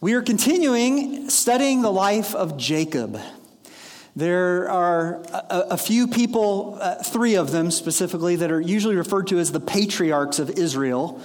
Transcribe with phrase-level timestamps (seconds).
[0.00, 3.20] We are continuing studying the life of Jacob.
[4.14, 9.26] There are a, a few people, uh, three of them specifically, that are usually referred
[9.28, 11.20] to as the patriarchs of Israel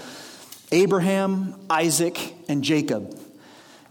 [0.72, 3.16] Abraham, Isaac, and Jacob.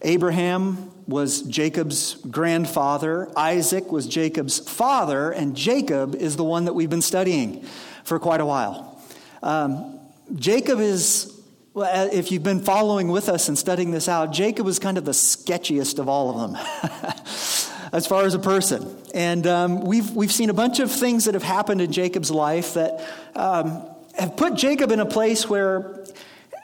[0.02, 6.90] Abraham was Jacob's grandfather, Isaac was Jacob's father, and Jacob is the one that we've
[6.90, 7.64] been studying
[8.02, 9.00] for quite a while.
[9.44, 10.00] Um,
[10.34, 11.31] Jacob is
[11.74, 15.06] well, if you've been following with us and studying this out, Jacob was kind of
[15.06, 16.62] the sketchiest of all of them
[17.92, 18.94] as far as a person.
[19.14, 22.74] And um, we've, we've seen a bunch of things that have happened in Jacob's life
[22.74, 23.82] that um,
[24.18, 26.04] have put Jacob in a place where,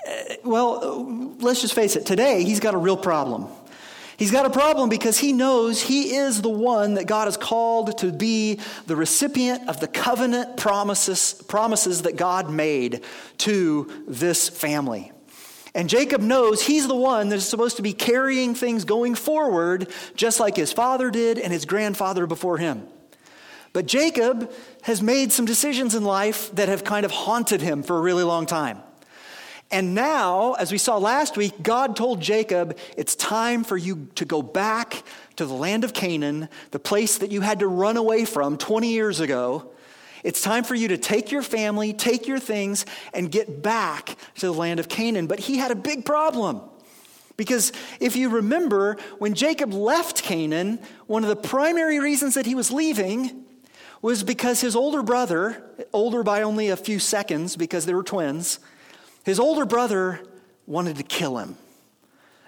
[0.07, 3.49] eh, well, let's just face it, today he's got a real problem.
[4.19, 7.99] He's got a problem because he knows he is the one that God has called
[7.99, 13.05] to be the recipient of the covenant promises, promises that God made
[13.39, 15.13] to this family.
[15.73, 19.89] And Jacob knows he's the one that is supposed to be carrying things going forward,
[20.17, 22.89] just like his father did and his grandfather before him.
[23.73, 27.97] But Jacob has made some decisions in life that have kind of haunted him for
[27.97, 28.83] a really long time.
[29.71, 34.25] And now, as we saw last week, God told Jacob, it's time for you to
[34.25, 35.03] go back
[35.37, 38.89] to the land of Canaan, the place that you had to run away from 20
[38.89, 39.71] years ago.
[40.25, 44.47] It's time for you to take your family, take your things, and get back to
[44.47, 45.27] the land of Canaan.
[45.27, 46.63] But he had a big problem.
[47.37, 52.55] Because if you remember, when Jacob left Canaan, one of the primary reasons that he
[52.55, 53.45] was leaving
[54.01, 58.59] was because his older brother, older by only a few seconds because they were twins,
[59.25, 60.21] his older brother
[60.67, 61.57] wanted to kill him.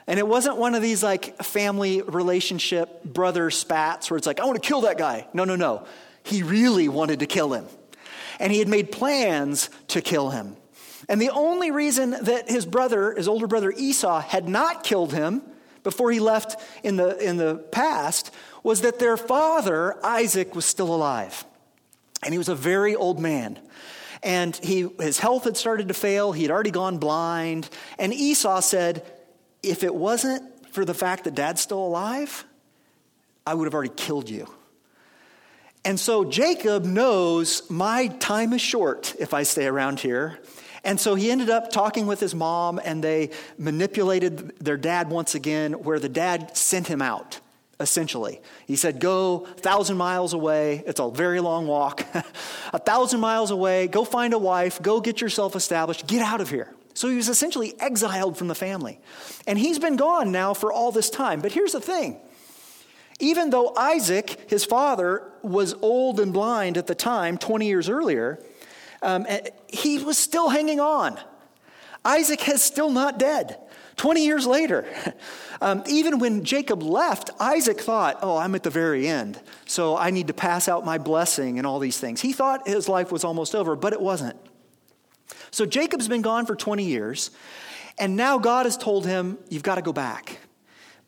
[0.07, 4.45] And it wasn't one of these like family relationship brother spats where it's like, I
[4.45, 5.27] want to kill that guy.
[5.33, 5.87] No, no, no.
[6.23, 7.67] He really wanted to kill him.
[8.39, 10.57] And he had made plans to kill him.
[11.09, 15.43] And the only reason that his brother, his older brother Esau, had not killed him
[15.83, 18.33] before he left in the, in the past
[18.63, 21.45] was that their father, Isaac, was still alive.
[22.23, 23.59] And he was a very old man.
[24.23, 26.33] And he, his health had started to fail.
[26.33, 27.69] He had already gone blind.
[27.99, 29.05] And Esau said,
[29.63, 32.45] If it wasn't for the fact that dad's still alive,
[33.47, 34.47] I would have already killed you.
[35.85, 40.39] And so Jacob knows my time is short if I stay around here.
[40.85, 45.35] And so he ended up talking with his mom, and they manipulated their dad once
[45.35, 47.41] again, where the dad sent him out
[47.81, 48.41] essentially.
[48.67, 50.85] He said, Go a thousand miles away.
[50.87, 52.05] It's a very long walk.
[52.73, 53.89] a thousand miles away.
[53.89, 54.81] Go find a wife.
[54.81, 56.07] Go get yourself established.
[56.07, 56.73] Get out of here.
[56.95, 59.01] So he was essentially exiled from the family.
[59.47, 61.41] And he's been gone now for all this time.
[61.41, 62.21] But here's the thing
[63.19, 68.43] even though Isaac, his father, was old and blind at the time, 20 years earlier,
[69.03, 71.19] um, eh, he was still hanging on.
[72.05, 73.59] Isaac has still not dead.
[74.01, 74.87] 20 years later,
[75.61, 80.11] um, even when Jacob left, Isaac thought, oh, I'm at the very end, so I
[80.11, 82.23] need to pass out my blessing and all these things.
[82.23, 84.37] He thought his life was almost over, but it wasn't.
[85.51, 87.31] So Jacob's been gone for 20 years,
[87.99, 90.39] and now God has told him, you've got to go back.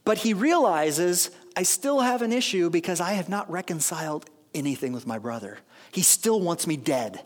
[0.05, 5.07] But he realizes, I still have an issue because I have not reconciled anything with
[5.07, 5.57] my brother.
[5.93, 7.25] He still wants me dead.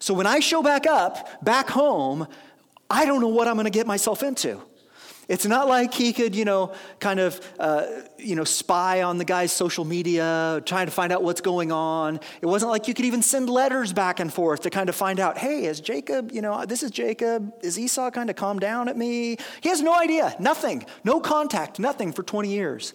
[0.00, 2.26] So when I show back up, back home,
[2.90, 4.62] I don't know what I'm going to get myself into.
[5.28, 9.24] It's not like he could, you know, kind of, uh, you know, spy on the
[9.24, 12.20] guy's social media, trying to find out what's going on.
[12.40, 15.18] It wasn't like you could even send letters back and forth to kind of find
[15.18, 17.52] out, hey, is Jacob, you know, this is Jacob.
[17.62, 19.36] Is Esau kind of calmed down at me?
[19.62, 22.94] He has no idea, nothing, no contact, nothing for 20 years.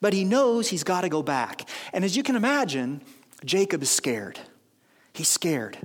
[0.00, 1.68] But he knows he's got to go back.
[1.92, 3.02] And as you can imagine,
[3.44, 4.38] Jacob is scared.
[5.12, 5.78] He's scared.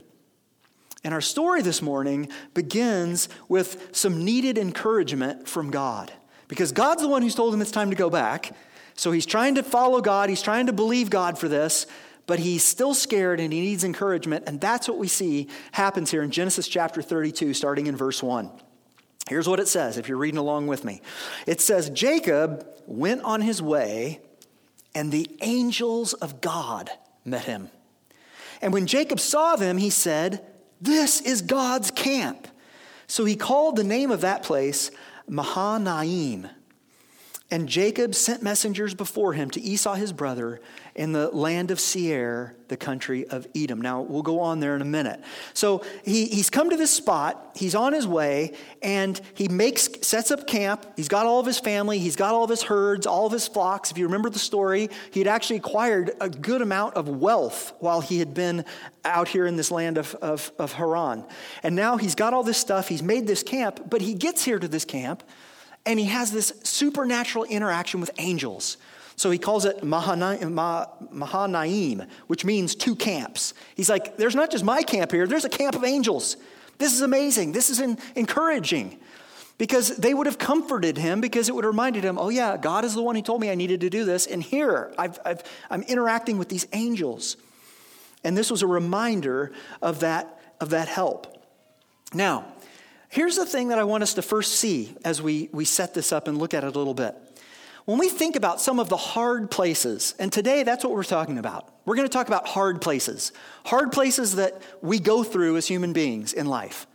[1.08, 6.12] And our story this morning begins with some needed encouragement from God.
[6.50, 8.54] Because God's the one who's told him it's time to go back.
[8.96, 11.88] So he's trying to follow God, he's trying to believe God for this,
[12.26, 14.44] but he's still scared and he needs encouragement.
[14.48, 18.52] And that's what we see happens here in Genesis chapter 32, starting in verse 1.
[19.30, 21.02] Here's what it says, if you're reading along with me.
[21.46, 24.20] It says, Jacob went on his way,
[24.94, 26.90] and the angels of God
[27.24, 27.70] met him.
[28.62, 30.46] And when Jacob saw them, he said,
[30.82, 32.48] this is God's camp.
[33.08, 34.92] So he called the name of that place
[35.28, 36.50] Mahanaim.
[37.50, 40.60] And Jacob sent messengers before him to Esau his brother
[40.96, 43.80] in the land of Seir, the country of Edom.
[43.80, 45.22] Now, we'll go on there in a minute.
[45.54, 50.30] So he, he's come to this spot, he's on his way, and he makes, sets
[50.30, 50.86] up camp.
[50.98, 53.48] He's got all of his family, he's got all of his herds, all of his
[53.48, 53.92] flocks.
[53.92, 58.02] If you remember the story, he had actually acquired a good amount of wealth while
[58.02, 58.66] he had been
[59.06, 61.24] out here in this land of, of, of Haran.
[61.64, 64.60] And now he's got all this stuff, he's made this camp, but he gets here
[64.60, 65.24] to this camp
[65.88, 68.78] and he has this supernatural interaction with angels.
[69.16, 70.48] So he calls it Mahanaim,
[72.28, 73.56] which means two camps.
[73.74, 76.38] He's like, there's not just my camp here, there's a camp of angels.
[76.78, 77.54] This is amazing.
[77.54, 77.80] This is
[78.16, 79.00] encouraging
[79.58, 82.86] because they would have comforted him because it would have reminded him, oh, yeah, God
[82.86, 84.28] is the one who told me I needed to do this.
[84.28, 85.42] And here, I've, I've,
[85.72, 87.38] I'm interacting with these angels.
[88.24, 89.52] And this was a reminder
[89.82, 91.44] of that, of that help.
[92.14, 92.46] Now,
[93.18, 96.12] here's the thing that I want us to first see as we, we set this
[96.12, 97.16] up and look at it a little bit.
[97.86, 101.40] When we think about some of the hard places, and today that's what we're talking
[101.40, 101.68] about.
[101.84, 103.32] We're going to talk about hard places,
[103.66, 106.86] hard places that we go through as human beings in life.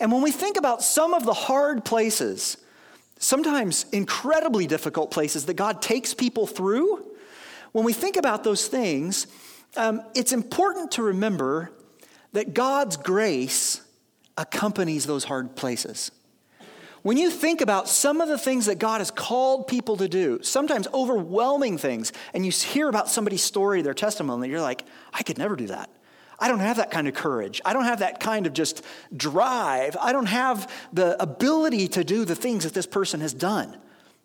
[0.00, 2.56] And when we think about some of the hard places,
[3.18, 7.04] sometimes incredibly difficult places that God takes people through,
[7.72, 9.26] when we think about those things,
[9.76, 11.72] um, it's important to remember
[12.32, 13.82] that God's grace
[14.38, 16.10] accompanies those hard places.
[17.02, 20.40] When you think about some of the things that God has called people to do,
[20.42, 25.38] sometimes overwhelming things, and you hear about somebody's story, their testimony, you're like, I could
[25.38, 25.90] never do that.
[26.40, 27.60] I don't have that kind of courage.
[27.64, 28.84] I don't have that kind of just
[29.16, 29.96] drive.
[30.00, 33.76] I don't have the ability to do the things that this person has done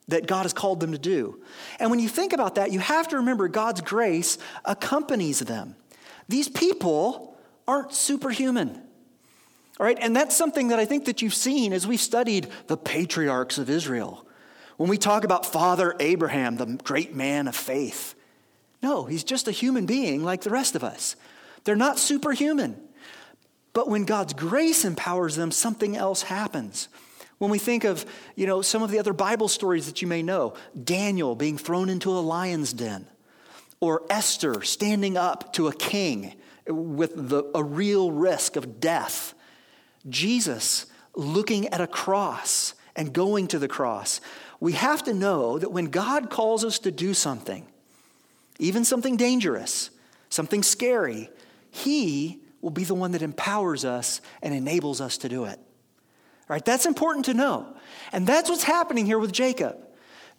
[0.09, 1.41] that God has called them to do.
[1.79, 5.75] And when you think about that, you have to remember God's grace accompanies them.
[6.27, 7.37] These people
[7.67, 8.81] aren't superhuman.
[9.79, 12.77] All right, and that's something that I think that you've seen as we've studied the
[12.77, 14.27] patriarchs of Israel.
[14.77, 18.15] When we talk about Father Abraham, the great man of faith,
[18.81, 21.15] no, he's just a human being like the rest of us.
[21.63, 22.79] They're not superhuman.
[23.71, 26.89] But when God's grace empowers them, something else happens.
[27.39, 28.05] When we think of,
[28.35, 31.89] you know, some of the other Bible stories that you may know, Daniel being thrown
[31.89, 33.07] into a lion's den,
[33.79, 36.35] or Esther standing up to a king
[36.67, 39.32] with the, a real risk of death,
[40.09, 40.85] Jesus
[41.15, 44.21] looking at a cross and going to the cross.
[44.59, 47.65] We have to know that when God calls us to do something,
[48.59, 49.89] even something dangerous,
[50.29, 51.29] something scary,
[51.69, 55.59] he will be the one that empowers us and enables us to do it.
[56.47, 57.75] Right, that's important to know.
[58.11, 59.77] And that's what's happening here with Jacob.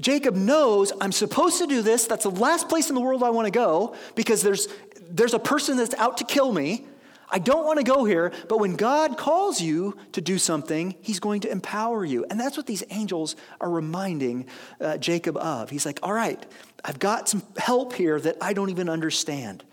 [0.00, 2.06] Jacob knows I'm supposed to do this.
[2.06, 4.68] That's the last place in the world I want to go because there's,
[5.08, 6.86] there's a person that's out to kill me.
[7.34, 11.18] I don't want to go here, but when God calls you to do something, He's
[11.18, 12.24] going to empower you.
[12.30, 14.46] And that's what these angels are reminding
[14.80, 15.68] uh, Jacob of.
[15.68, 16.40] He's like, All right,
[16.84, 19.64] I've got some help here that I don't even understand.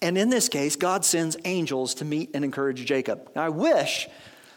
[0.00, 3.30] And in this case, God sends angels to meet and encourage Jacob.
[3.36, 4.08] Now, I wish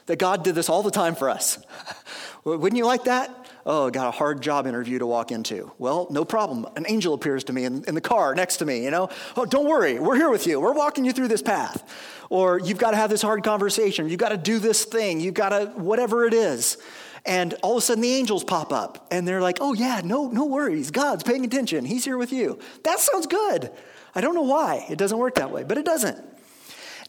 [0.05, 1.59] that God did this all the time for us.
[2.45, 3.40] Wouldn't you like that?
[3.65, 5.71] Oh, got a hard job interview to walk into.
[5.77, 6.65] Well, no problem.
[6.75, 9.09] An angel appears to me in, in the car next to me, you know.
[9.37, 9.99] Oh, don't worry.
[9.99, 10.59] We're here with you.
[10.59, 11.87] We're walking you through this path.
[12.29, 14.09] Or you've got to have this hard conversation.
[14.09, 15.19] You've got to do this thing.
[15.19, 16.77] You've got to, whatever it is.
[17.25, 20.29] And all of a sudden the angels pop up and they're like, oh, yeah, no,
[20.29, 20.89] no worries.
[20.89, 21.85] God's paying attention.
[21.85, 22.57] He's here with you.
[22.83, 23.69] That sounds good.
[24.15, 26.17] I don't know why it doesn't work that way, but it doesn't.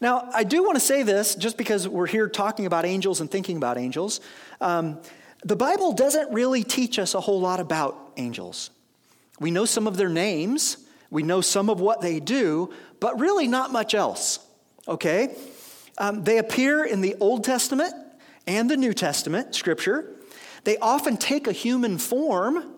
[0.01, 3.31] Now, I do want to say this just because we're here talking about angels and
[3.31, 4.21] thinking about angels.
[4.61, 4.99] Um,
[5.43, 8.69] the Bible doesn't really teach us a whole lot about angels.
[9.39, 10.77] We know some of their names,
[11.09, 14.39] we know some of what they do, but really not much else,
[14.87, 15.35] okay?
[15.97, 17.93] Um, they appear in the Old Testament
[18.47, 20.11] and the New Testament, scripture.
[20.63, 22.75] They often take a human form,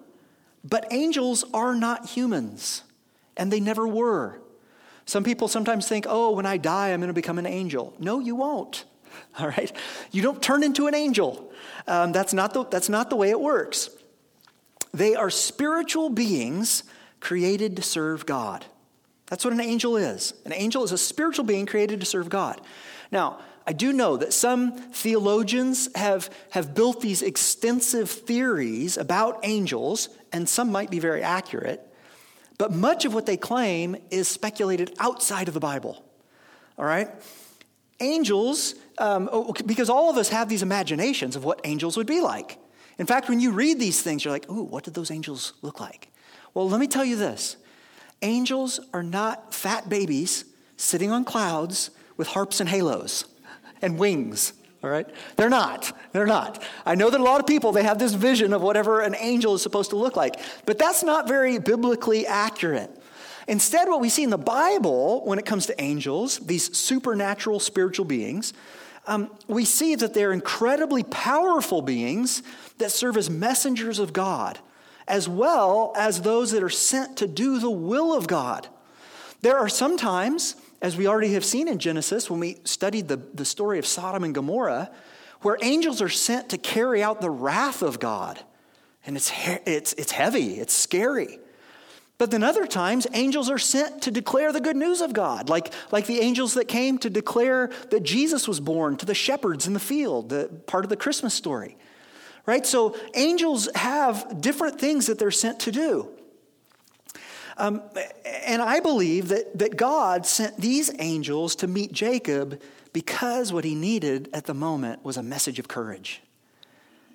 [0.63, 2.83] but angels are not humans
[3.37, 4.41] and they never were.
[5.05, 7.93] Some people sometimes think, oh, when I die, I'm going to become an angel.
[7.99, 8.85] No, you won't.
[9.39, 9.71] All right?
[10.11, 11.51] You don't turn into an angel.
[11.87, 13.89] Um, that's, not the, that's not the way it works.
[14.93, 16.83] They are spiritual beings
[17.19, 18.65] created to serve God.
[19.27, 20.33] That's what an angel is.
[20.45, 22.61] An angel is a spiritual being created to serve God.
[23.11, 30.09] Now, I do know that some theologians have, have built these extensive theories about angels,
[30.31, 31.81] and some might be very accurate.
[32.57, 36.05] But much of what they claim is speculated outside of the Bible.
[36.77, 37.09] All right?
[37.99, 42.21] Angels, um, oh, because all of us have these imaginations of what angels would be
[42.21, 42.57] like.
[42.97, 45.79] In fact, when you read these things, you're like, ooh, what did those angels look
[45.79, 46.11] like?
[46.53, 47.57] Well, let me tell you this
[48.21, 50.45] angels are not fat babies
[50.77, 53.25] sitting on clouds with harps and halos
[53.81, 54.53] and wings
[54.85, 55.09] all right?
[55.35, 55.91] They're not.
[56.11, 56.63] They're not.
[56.85, 59.55] I know that a lot of people, they have this vision of whatever an angel
[59.55, 62.95] is supposed to look like, but that's not very biblically accurate.
[63.47, 68.05] Instead, what we see in the Bible when it comes to angels, these supernatural spiritual
[68.05, 68.53] beings,
[69.07, 72.41] um, we see that they're incredibly powerful beings
[72.79, 74.57] that serve as messengers of God,
[75.07, 78.67] as well as those that are sent to do the will of God.
[79.41, 83.45] There are sometimes as we already have seen in Genesis when we studied the, the
[83.45, 84.91] story of Sodom and Gomorrah,
[85.41, 88.39] where angels are sent to carry out the wrath of God.
[89.05, 89.31] And it's,
[89.65, 91.39] it's, it's heavy, it's scary.
[92.17, 95.73] But then other times, angels are sent to declare the good news of God, like,
[95.91, 99.73] like the angels that came to declare that Jesus was born to the shepherds in
[99.73, 101.77] the field, the, part of the Christmas story.
[102.45, 102.65] Right?
[102.65, 106.09] So angels have different things that they're sent to do.
[107.57, 107.81] Um,
[108.45, 112.61] and I believe that, that God sent these angels to meet Jacob
[112.93, 116.21] because what he needed at the moment was a message of courage.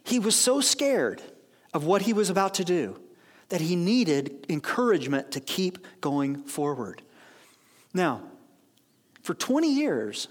[0.04, 1.23] He was so scared
[1.73, 2.99] of what he was about to do
[3.50, 7.02] that he needed encouragement to keep going forward.
[7.92, 8.23] Now,
[9.23, 10.28] for 20 years,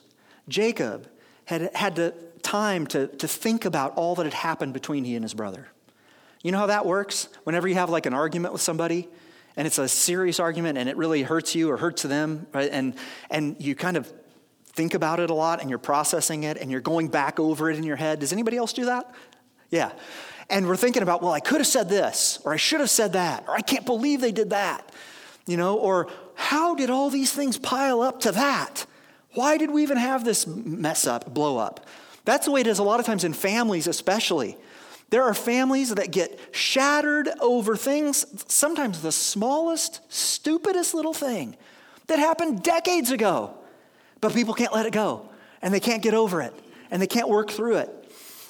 [0.47, 1.07] Jacob
[1.45, 5.23] had had the time to, to think about all that had happened between he and
[5.23, 5.67] his brother.
[6.41, 7.27] You know how that works?
[7.43, 9.07] Whenever you have like an argument with somebody,
[9.57, 12.69] and it's a serious argument and it really hurts you or hurts them, right?
[12.71, 12.95] And,
[13.29, 14.11] and you kind of
[14.71, 17.77] think about it a lot and you're processing it and you're going back over it
[17.77, 18.19] in your head.
[18.19, 19.13] Does anybody else do that?
[19.69, 19.91] Yeah.
[20.49, 23.13] And we're thinking about, well, I could have said this, or I should have said
[23.13, 24.91] that, or I can't believe they did that,
[25.45, 28.85] you know, or how did all these things pile up to that?
[29.33, 31.85] Why did we even have this mess up, blow up?
[32.25, 34.57] That's the way it is a lot of times in families, especially.
[35.09, 41.55] There are families that get shattered over things, sometimes the smallest, stupidest little thing
[42.07, 43.55] that happened decades ago,
[44.21, 45.29] but people can't let it go
[45.61, 46.53] and they can't get over it
[46.91, 47.98] and they can't work through it.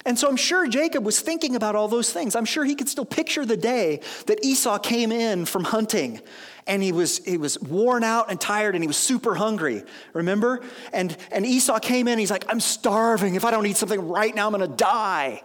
[0.06, 2.34] And so I'm sure Jacob was thinking about all those things.
[2.34, 6.22] I'm sure he could still picture the day that Esau came in from hunting
[6.66, 9.82] and he was, he was worn out and tired and he was super hungry.
[10.14, 10.62] Remember?
[10.92, 13.34] And, and Esau came in, he's like, I'm starving.
[13.34, 15.42] If I don't eat something right now, I'm going to die.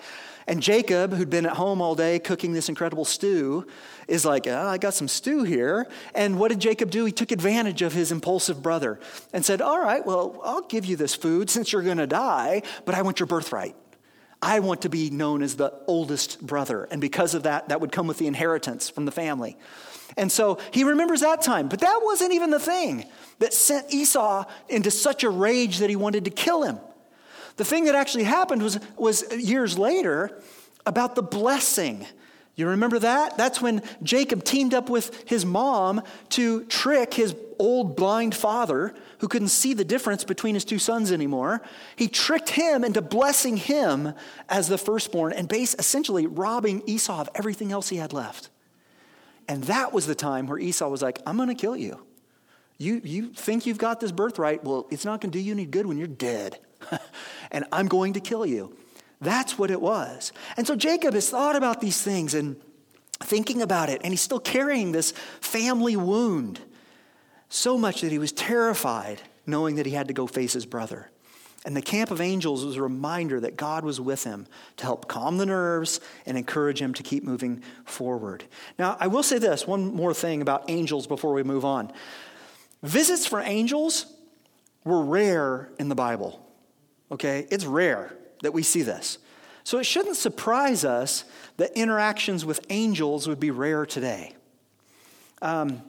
[0.48, 3.66] And Jacob, who'd been at home all day cooking this incredible stew,
[4.08, 5.88] is like, oh, I got some stew here.
[6.14, 7.04] And what did Jacob do?
[7.06, 9.00] He took advantage of his impulsive brother
[9.34, 12.62] and said, All right, well, I'll give you this food since you're going to die,
[12.86, 13.76] but I want your birthright.
[14.46, 16.88] I want to be known as the oldest brother.
[16.92, 19.58] And because of that, that would come with the inheritance from the family.
[20.18, 21.68] And so he remembers that time.
[21.68, 23.06] But that wasn't even the thing
[23.40, 26.78] that sent Esau into such a rage that he wanted to kill him.
[27.58, 30.40] The thing that actually happened was, was years later
[30.86, 32.06] about the blessing.
[32.56, 33.38] You remember that?
[33.38, 39.28] That's when Jacob teamed up with his mom to trick his old blind father who
[39.28, 41.62] couldn't see the difference between his two sons anymore.
[41.98, 44.14] He tricked him into blessing him
[44.48, 48.50] as the firstborn and base essentially robbing Esau of everything else he had left.
[49.48, 52.06] And that was the time where Esau was like, I'm going to kill you.
[52.78, 54.64] You, you think you've got this birthright?
[54.64, 56.60] Well, it's not going to do you any good when you're dead.
[57.52, 58.76] and I'm going to kill you.
[59.22, 60.32] That's what it was.
[60.58, 62.58] And so Jacob has thought about these things and
[63.20, 66.60] thinking about it, and he's still carrying this family wound
[67.50, 71.10] so much that he was terrified knowing that he had to go face his brother.
[71.64, 74.46] And the camp of angels was a reminder that God was with him
[74.78, 78.44] to help calm the nerves and encourage him to keep moving forward.
[78.78, 81.92] Now, I will say this one more thing about angels before we move on.
[82.84, 84.06] Visits for angels
[84.84, 86.40] were rare in the Bible.
[87.12, 87.48] Okay?
[87.50, 89.18] It's rare that we see this.
[89.64, 91.26] So it shouldn't surprise us
[91.58, 94.34] that interactions with angels would be rare today.
[95.42, 95.82] Um,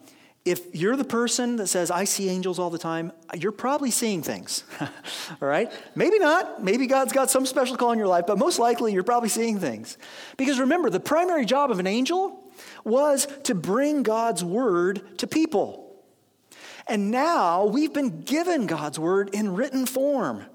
[0.47, 4.23] if you're the person that says, I see angels all the time, you're probably seeing
[4.23, 4.63] things.
[4.81, 4.89] all
[5.41, 5.73] right?
[5.97, 6.63] Maybe not.
[6.63, 9.59] Maybe God's got some special call in your life, but most likely you're probably seeing
[9.59, 9.99] things.
[10.37, 12.45] Because remember, the primary job of an angel
[12.85, 16.01] was to bring God's word to people.
[16.87, 20.47] And now we've been given God's word in written form.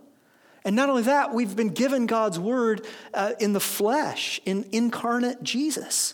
[0.64, 5.42] And not only that, we've been given God's word uh, in the flesh, in incarnate
[5.42, 6.14] Jesus.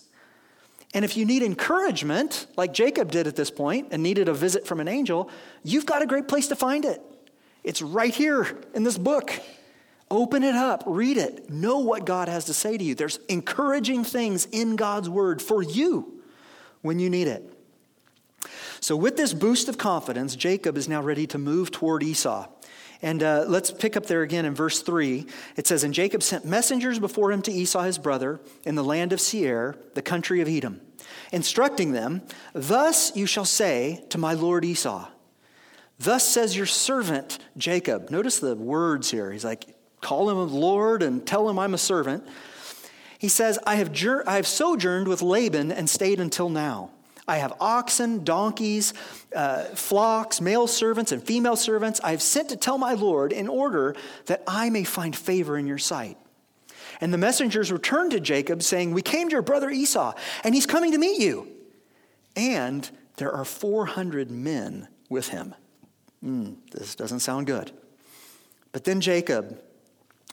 [0.94, 4.66] And if you need encouragement, like Jacob did at this point and needed a visit
[4.66, 5.30] from an angel,
[5.64, 7.02] you've got a great place to find it.
[7.64, 9.34] It's right here in this book.
[10.10, 12.96] Open it up, read it, know what God has to say to you.
[12.96, 16.22] There's encouraging things in God's word for you
[16.82, 17.54] when you need it.
[18.80, 22.48] So, with this boost of confidence, Jacob is now ready to move toward Esau.
[23.02, 25.26] And uh, let's pick up there again in verse 3.
[25.56, 29.14] It says, And Jacob sent messengers before him to Esau his brother in the land
[29.14, 30.82] of Seir, the country of Edom,
[31.32, 32.24] instructing them,
[32.54, 35.08] Thus you shall say to my lord Esau,
[36.00, 38.10] Thus says your servant Jacob.
[38.10, 39.32] Notice the words here.
[39.32, 39.66] He's like,
[40.02, 42.24] Call him Lord and tell him I'm a servant.
[43.18, 43.92] He says, I have,
[44.28, 46.92] I have sojourned with Laban and stayed until now.
[47.28, 48.94] I have oxen, donkeys,
[49.36, 52.00] uh, flocks, male servants, and female servants.
[52.04, 53.96] I have sent to tell my Lord in order
[54.28, 56.18] that I may find favor in your sight.
[57.02, 60.66] And the messengers returned to Jacob, saying, We came to your brother Esau, and he's
[60.66, 61.48] coming to meet you.
[62.36, 65.54] And there are 400 men with him.
[66.24, 67.72] Mm, this doesn't sound good.
[68.72, 69.62] But then Jacob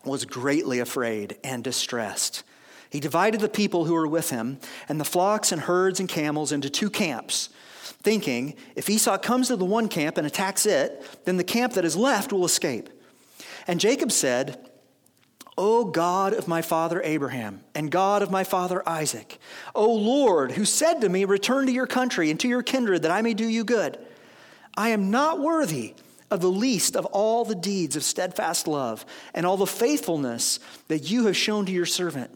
[0.04, 2.44] was greatly afraid and distressed.
[2.94, 6.52] He divided the people who were with him and the flocks and herds and camels
[6.52, 7.48] into two camps,
[7.82, 11.84] thinking, if Esau comes to the one camp and attacks it, then the camp that
[11.84, 12.88] is left will escape.
[13.66, 14.70] And Jacob said,
[15.58, 19.40] O God of my father Abraham and God of my father Isaac,
[19.74, 23.10] O Lord, who said to me, Return to your country and to your kindred, that
[23.10, 23.98] I may do you good.
[24.76, 25.96] I am not worthy
[26.30, 31.10] of the least of all the deeds of steadfast love and all the faithfulness that
[31.10, 32.30] you have shown to your servant.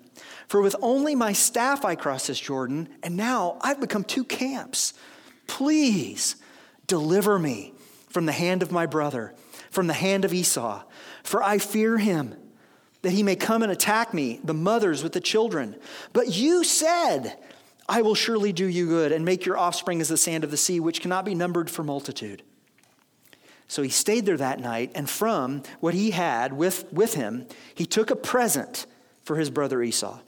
[0.48, 4.94] For with only my staff I crossed this Jordan, and now I've become two camps.
[5.46, 6.36] Please
[6.86, 7.74] deliver me
[8.08, 9.34] from the hand of my brother,
[9.70, 10.82] from the hand of Esau,
[11.22, 12.34] for I fear him
[13.02, 15.76] that he may come and attack me, the mothers with the children.
[16.14, 17.36] But you said,
[17.86, 20.56] I will surely do you good and make your offspring as the sand of the
[20.56, 22.42] sea, which cannot be numbered for multitude.
[23.68, 27.84] So he stayed there that night, and from what he had with, with him, he
[27.84, 28.86] took a present
[29.22, 30.20] for his brother Esau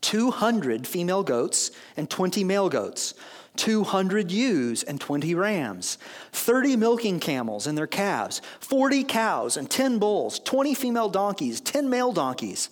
[0.00, 3.14] 200 female goats and 20 male goats
[3.56, 5.98] 200 ewes and 20 rams,
[6.32, 11.88] 30 milking camels and their calves, 40 cows and 10 bulls, 20 female donkeys, 10
[11.88, 12.68] male donkeys.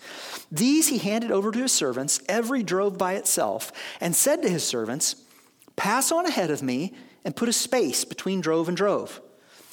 [0.52, 4.64] These he handed over to his servants, every drove by itself, and said to his
[4.64, 5.16] servants,
[5.76, 9.20] Pass on ahead of me and put a space between drove and drove.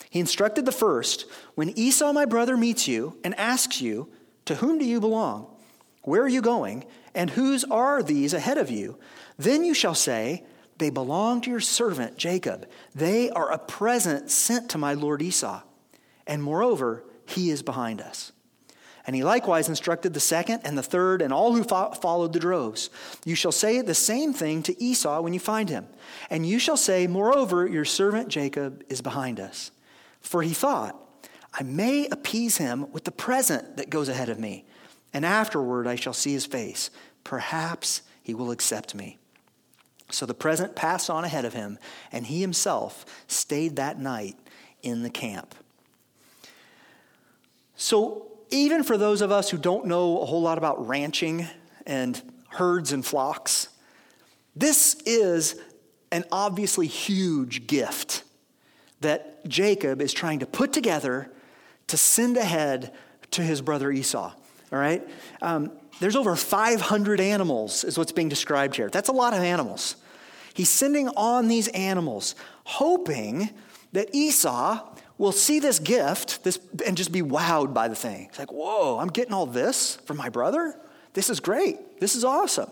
[0.10, 4.10] He instructed the first, When Esau my brother meets you and asks you,
[4.46, 5.51] To whom do you belong?
[6.04, 6.86] Where are you going?
[7.14, 8.98] And whose are these ahead of you?
[9.38, 10.44] Then you shall say,
[10.78, 12.68] they belong to your servant Jacob.
[12.96, 15.62] They are a present sent to my lord Esau.
[16.26, 18.32] And moreover, he is behind us.
[19.06, 22.40] And he likewise instructed the second and the third and all who fo- followed the
[22.40, 22.90] droves.
[23.26, 25.88] You shall say the same thing to Esau when you find him.
[26.30, 29.72] And you shall say, Moreover, your servant Jacob is behind us.
[30.20, 30.96] For he thought,
[31.54, 34.66] I may appease him with the present that goes ahead of me,
[35.14, 36.90] and afterward I shall see his face.
[37.24, 39.18] Perhaps he will accept me.
[40.10, 41.80] So the present passed on ahead of him,
[42.12, 44.38] and he himself stayed that night
[44.84, 45.56] in the camp.
[47.76, 51.48] So, even for those of us who don't know a whole lot about ranching
[51.86, 53.70] and herds and flocks,
[54.56, 55.56] this is
[56.12, 58.24] an obviously huge gift
[59.00, 61.32] that Jacob is trying to put together
[61.88, 62.94] to send ahead
[63.32, 64.34] to his brother Esau.
[64.72, 65.08] All right?
[65.42, 68.90] Um, there's over 500 animals, is what's being described here.
[68.90, 69.96] That's a lot of animals.
[70.54, 73.50] He's sending on these animals, hoping
[73.94, 78.26] that Esau will see this gift this, and just be wowed by the thing.
[78.30, 80.76] It's like, whoa, I'm getting all this from my brother?
[81.14, 82.00] This is great.
[82.00, 82.72] This is awesome.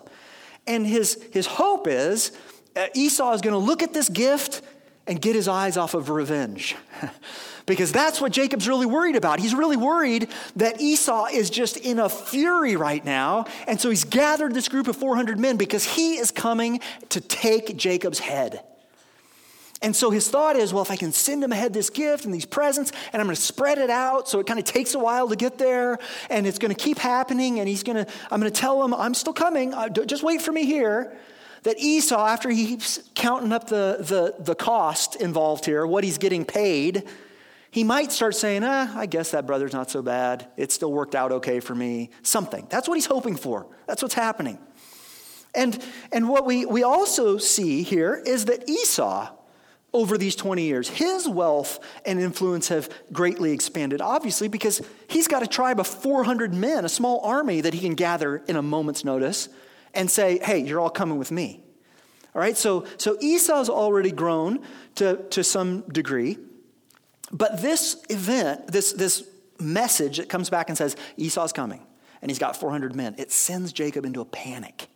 [0.66, 2.32] And his, his hope is
[2.76, 4.62] uh, Esau is going to look at this gift
[5.10, 6.76] and get his eyes off of revenge.
[7.66, 9.40] because that's what Jacob's really worried about.
[9.40, 13.46] He's really worried that Esau is just in a fury right now.
[13.68, 17.76] And so he's gathered this group of 400 men because he is coming to take
[17.76, 18.64] Jacob's head.
[19.82, 22.34] And so his thought is, well, if I can send him ahead this gift and
[22.34, 25.00] these presents, and I'm going to spread it out so it kind of takes a
[25.00, 28.40] while to get there, and it's going to keep happening, and he's going to, I'm
[28.42, 31.18] going to tell him, I'm still coming, uh, just wait for me here.
[31.64, 36.46] That Esau, after he's counting up the, the, the cost involved here, what he's getting
[36.46, 37.04] paid,
[37.72, 40.48] he might start saying, ah, I guess that brother's not so bad.
[40.58, 42.10] It still worked out okay for me.
[42.24, 42.66] Something.
[42.70, 43.68] That's what he's hoping for.
[43.86, 44.58] That's what's happening.
[45.54, 49.30] And, and what we, we also see here is that Esau,
[49.92, 55.42] over these 20 years, his wealth and influence have greatly expanded, obviously, because he's got
[55.42, 59.04] a tribe of 400 men, a small army that he can gather in a moment's
[59.04, 59.50] notice
[59.94, 61.64] and say, hey, you're all coming with me.
[62.36, 64.60] All right, so, so Esau's already grown
[64.96, 66.38] to, to some degree.
[67.32, 69.28] But this event, this, this
[69.60, 71.86] message that comes back and says, Esau's coming,
[72.22, 74.88] and he's got 400 men, it sends Jacob into a panic.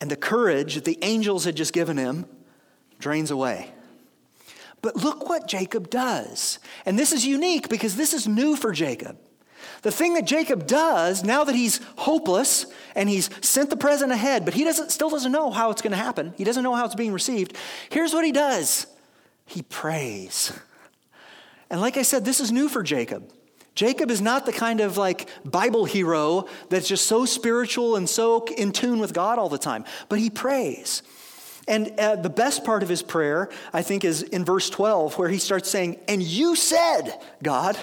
[0.00, 2.26] And the courage that the angels had just given him
[2.98, 3.72] drains away.
[4.82, 6.58] But look what Jacob does.
[6.86, 9.18] And this is unique because this is new for Jacob.
[9.82, 14.44] The thing that Jacob does now that he's hopeless and he's sent the present ahead,
[14.44, 16.84] but he doesn't, still doesn't know how it's going to happen, he doesn't know how
[16.84, 17.56] it's being received.
[17.88, 18.86] Here's what he does
[19.46, 20.52] he prays.
[21.70, 23.32] And like I said, this is new for Jacob.
[23.74, 28.44] Jacob is not the kind of like Bible hero that's just so spiritual and so
[28.44, 31.02] in tune with God all the time, but he prays.
[31.68, 35.28] And uh, the best part of his prayer, I think, is in verse 12, where
[35.28, 37.78] he starts saying, And you said, God,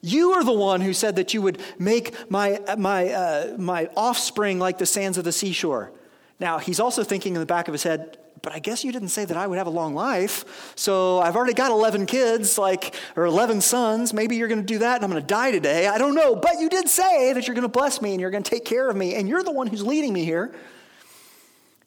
[0.00, 4.58] you are the one who said that you would make my, my, uh, my offspring
[4.58, 5.92] like the sands of the seashore.
[6.40, 9.08] Now, he's also thinking in the back of his head, but I guess you didn't
[9.08, 10.72] say that I would have a long life.
[10.76, 14.14] So I've already got 11 kids, like, or 11 sons.
[14.14, 15.88] Maybe you're going to do that and I'm going to die today.
[15.88, 16.36] I don't know.
[16.36, 18.64] But you did say that you're going to bless me and you're going to take
[18.64, 20.54] care of me and you're the one who's leading me here.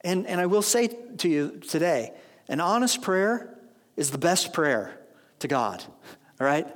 [0.02, 0.88] And, and I will say
[1.20, 2.14] to you today
[2.50, 3.58] an honest prayer
[3.96, 5.00] is the best prayer
[5.40, 5.84] to God,
[6.40, 6.68] all right?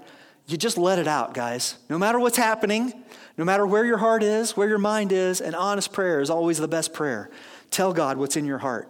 [0.47, 1.77] You just let it out, guys.
[1.89, 2.93] No matter what's happening,
[3.37, 6.57] no matter where your heart is, where your mind is, an honest prayer is always
[6.57, 7.31] the best prayer.
[7.71, 8.89] Tell God what's in your heart.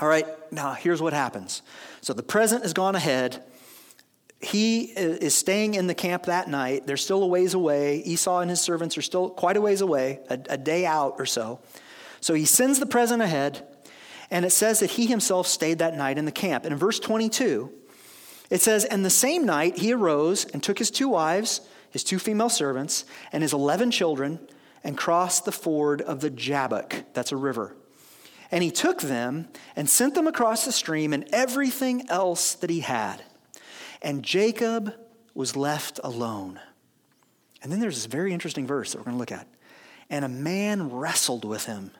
[0.00, 1.62] All right, now here's what happens.
[2.02, 3.42] So the present has gone ahead.
[4.40, 6.86] He is staying in the camp that night.
[6.86, 8.02] They're still a ways away.
[8.04, 11.26] Esau and his servants are still quite a ways away, a, a day out or
[11.26, 11.60] so.
[12.20, 13.66] So he sends the present ahead,
[14.30, 16.64] and it says that he himself stayed that night in the camp.
[16.64, 17.72] And in verse 22,
[18.50, 22.18] it says, And the same night he arose and took his two wives, his two
[22.18, 24.38] female servants, and his 11 children,
[24.84, 27.04] and crossed the ford of the Jabbok.
[27.12, 27.74] That's a river.
[28.50, 32.80] And he took them and sent them across the stream and everything else that he
[32.80, 33.22] had.
[34.00, 34.94] And Jacob
[35.34, 36.58] was left alone.
[37.62, 39.46] And then there's this very interesting verse that we're going to look at.
[40.08, 41.90] And a man wrestled with him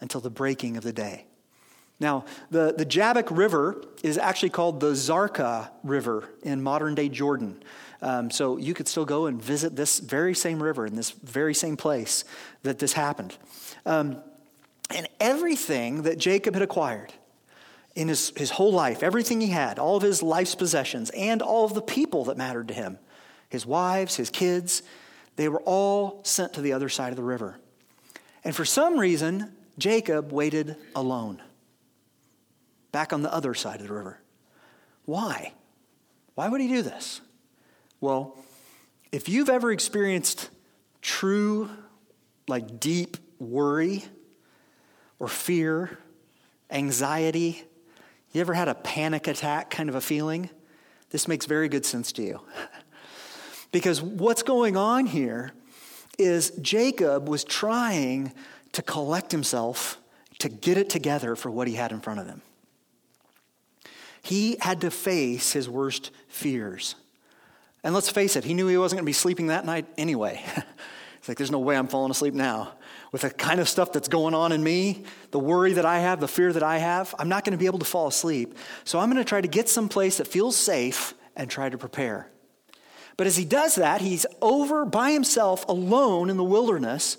[0.00, 1.26] until the breaking of the day.
[2.00, 7.62] Now, the, the Jabbok River is actually called the Zarqa River in modern day Jordan.
[8.00, 11.54] Um, so you could still go and visit this very same river in this very
[11.54, 12.24] same place
[12.62, 13.36] that this happened.
[13.84, 14.22] Um,
[14.94, 17.12] and everything that Jacob had acquired
[17.96, 21.64] in his, his whole life, everything he had, all of his life's possessions, and all
[21.64, 22.98] of the people that mattered to him
[23.48, 24.82] his wives, his kids
[25.38, 27.58] they were all sent to the other side of the river.
[28.42, 31.40] And for some reason, Jacob waited alone,
[32.92, 34.20] back on the other side of the river.
[35.04, 35.52] Why?
[36.34, 37.20] Why would he do this?
[38.00, 38.36] Well,
[39.10, 40.50] if you've ever experienced
[41.02, 41.70] true,
[42.46, 44.04] like deep worry
[45.18, 45.98] or fear,
[46.70, 47.62] anxiety,
[48.32, 50.50] you ever had a panic attack kind of a feeling?
[51.10, 52.40] This makes very good sense to you.
[53.72, 55.52] because what's going on here
[56.18, 58.32] is Jacob was trying
[58.72, 59.98] to collect himself
[60.38, 62.42] to get it together for what he had in front of him.
[64.22, 66.94] He had to face his worst fears.
[67.84, 70.42] And let's face it, he knew he wasn't going to be sleeping that night anyway.
[71.18, 72.72] it's like, there's no way I'm falling asleep now.
[73.12, 76.20] With the kind of stuff that's going on in me, the worry that I have,
[76.20, 78.56] the fear that I have, I'm not going to be able to fall asleep.
[78.84, 82.28] So I'm going to try to get someplace that feels safe and try to prepare.
[83.16, 87.16] But as he does that, he's over by himself, alone in the wilderness,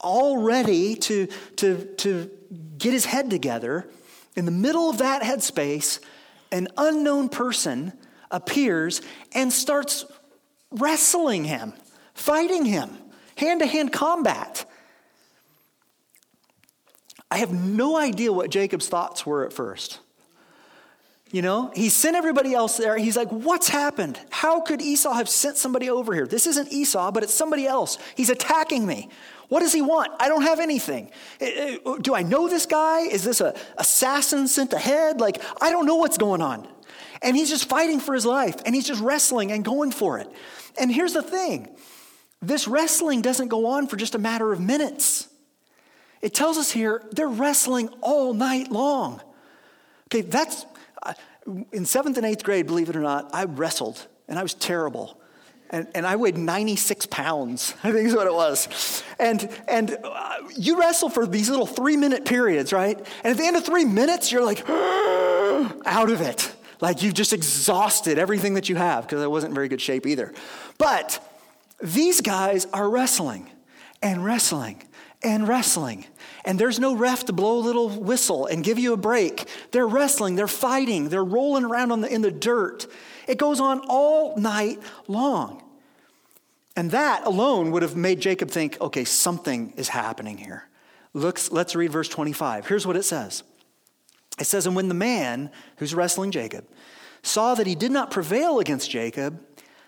[0.00, 2.30] all ready to, to, to
[2.78, 3.88] get his head together.
[4.36, 6.00] In the middle of that headspace,
[6.52, 7.92] an unknown person
[8.30, 10.04] appears and starts
[10.70, 11.72] wrestling him,
[12.14, 12.90] fighting him,
[13.36, 14.64] hand to hand combat.
[17.30, 19.98] I have no idea what Jacob's thoughts were at first.
[21.30, 22.98] You know, he sent everybody else there.
[22.98, 24.20] He's like, What's happened?
[24.28, 26.26] How could Esau have sent somebody over here?
[26.26, 27.96] This isn't Esau, but it's somebody else.
[28.14, 29.08] He's attacking me.
[29.52, 30.10] What does he want?
[30.18, 31.10] I don't have anything.
[31.38, 33.00] Eh, eh, do I know this guy?
[33.00, 35.20] Is this a assassin sent ahead?
[35.20, 36.66] Like, I don't know what's going on.
[37.20, 40.32] And he's just fighting for his life and he's just wrestling and going for it.
[40.80, 41.68] And here's the thing
[42.40, 45.28] this wrestling doesn't go on for just a matter of minutes.
[46.22, 49.20] It tells us here they're wrestling all night long.
[50.06, 50.64] Okay, that's
[51.72, 55.20] in seventh and eighth grade, believe it or not, I wrestled and I was terrible.
[55.72, 59.02] And, and I weighed 96 pounds, I think is what it was.
[59.18, 62.98] And, and uh, you wrestle for these little three minute periods, right?
[63.24, 66.54] And at the end of three minutes, you're like, out of it.
[66.80, 70.06] Like you've just exhausted everything that you have, because I wasn't in very good shape
[70.06, 70.34] either.
[70.78, 71.26] But
[71.80, 73.48] these guys are wrestling
[74.02, 74.82] and wrestling
[75.22, 76.06] and wrestling.
[76.44, 79.48] And there's no ref to blow a little whistle and give you a break.
[79.70, 82.86] They're wrestling, they're fighting, they're rolling around the, in the dirt.
[83.32, 85.62] It goes on all night long.
[86.76, 90.68] And that alone would have made Jacob think, okay, something is happening here.
[91.14, 92.66] Looks, let's read verse 25.
[92.66, 93.42] Here's what it says
[94.38, 96.66] it says, And when the man who's wrestling Jacob
[97.22, 99.40] saw that he did not prevail against Jacob,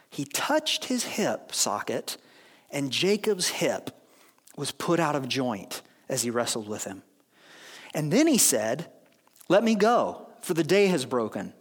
[0.08, 2.16] he touched his hip socket,
[2.70, 3.90] and Jacob's hip
[4.56, 7.02] was put out of joint as he wrestled with him.
[7.92, 8.90] And then he said,
[9.50, 11.52] Let me go, for the day has broken.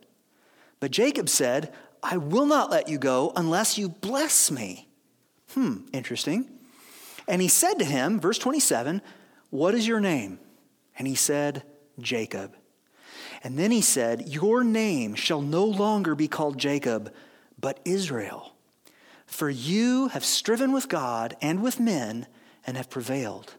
[0.83, 1.71] But Jacob said,
[2.03, 4.89] I will not let you go unless you bless me.
[5.53, 6.49] Hmm, interesting.
[7.25, 9.01] And he said to him, verse 27,
[9.49, 10.39] What is your name?
[10.99, 11.63] And he said,
[12.01, 12.57] Jacob.
[13.45, 17.13] And then he said, Your name shall no longer be called Jacob,
[17.57, 18.53] but Israel.
[19.25, 22.27] For you have striven with God and with men
[22.67, 23.53] and have prevailed.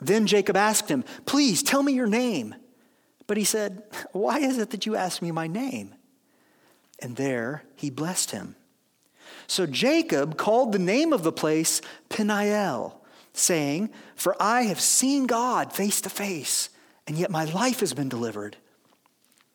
[0.00, 2.54] Then Jacob asked him, Please tell me your name.
[3.26, 5.96] But he said, Why is it that you ask me my name?
[7.02, 8.56] And there he blessed him.
[9.46, 15.72] So Jacob called the name of the place Peniel, saying, For I have seen God
[15.72, 16.70] face to face,
[17.06, 18.56] and yet my life has been delivered.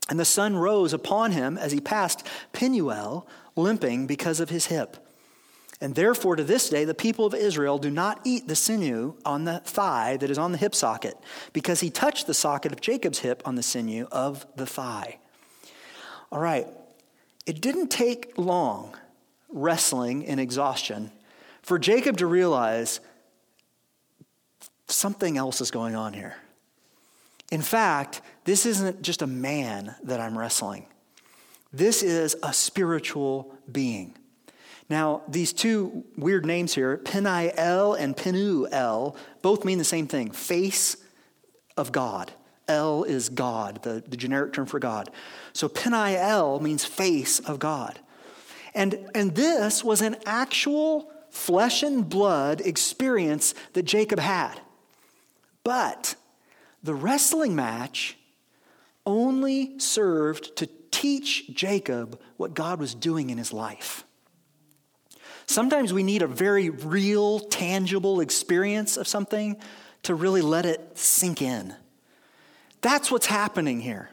[0.09, 4.97] And the sun rose upon him as he passed Penuel, limping because of his hip.
[5.81, 9.43] And therefore, to this day, the people of Israel do not eat the sinew on
[9.43, 11.15] the thigh that is on the hip socket,
[11.53, 15.19] because he touched the socket of Jacob's hip on the sinew of the thigh.
[16.31, 16.67] All right,
[17.45, 18.95] it didn't take long,
[19.49, 21.11] wrestling and exhaustion,
[21.61, 22.99] for Jacob to realize
[24.87, 26.35] something else is going on here.
[27.51, 30.85] In fact, this isn't just a man that I'm wrestling,
[31.71, 34.15] this is a spiritual being.
[34.87, 40.97] Now, these two weird names here, Peniel and Penuel, both mean the same thing face
[41.75, 42.31] of God.
[42.67, 45.09] El is God, the, the generic term for God.
[45.53, 47.99] So Peniel means face of God.
[48.73, 54.59] And, and this was an actual flesh and blood experience that Jacob had.
[55.63, 56.15] But
[56.83, 58.17] the wrestling match
[59.05, 64.03] only served to teach Jacob what God was doing in his life.
[65.47, 69.57] Sometimes we need a very real, tangible experience of something
[70.03, 71.75] to really let it sink in.
[72.85, 74.11] That's what's happening here.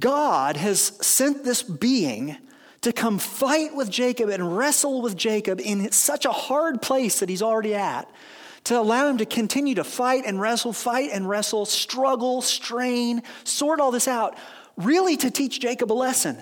[0.00, 2.36] God has sent this being
[2.80, 7.28] to come fight with Jacob and wrestle with Jacob in such a hard place that
[7.28, 8.10] he's already at,
[8.64, 13.78] to allow him to continue to fight and wrestle, fight and wrestle, struggle, strain, sort
[13.78, 14.36] all this out,
[14.76, 16.36] really to teach Jacob a lesson.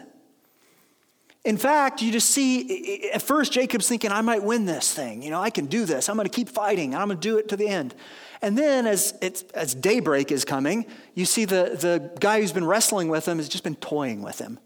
[1.44, 5.20] In fact, you just see, at first, Jacob's thinking, I might win this thing.
[5.20, 6.08] You know, I can do this.
[6.08, 6.94] I'm going to keep fighting.
[6.94, 7.94] I'm going to do it to the end.
[8.42, 9.12] And then, as,
[9.54, 13.48] as daybreak is coming, you see the, the guy who's been wrestling with him has
[13.48, 14.58] just been toying with him.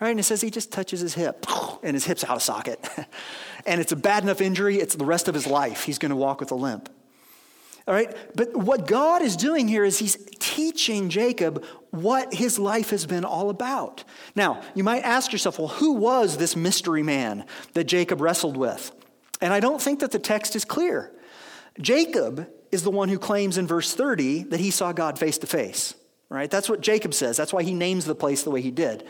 [0.00, 0.10] Right?
[0.10, 1.46] And it says he just touches his hip,
[1.82, 2.88] and his hip's out of socket.
[3.66, 5.84] and it's a bad enough injury, it's the rest of his life.
[5.84, 6.88] He's going to walk with a limp.
[7.86, 8.14] All right?
[8.34, 13.24] But what God is doing here is he's teaching Jacob what his life has been
[13.24, 14.04] all about.
[14.34, 17.44] Now, you might ask yourself, well, who was this mystery man
[17.74, 18.92] that Jacob wrestled with?
[19.40, 21.12] And I don't think that the text is clear.
[21.80, 25.46] Jacob is the one who claims in verse 30 that he saw God face to
[25.46, 25.94] face,
[26.28, 26.50] right?
[26.50, 27.36] That's what Jacob says.
[27.36, 29.06] That's why he names the place the way he did.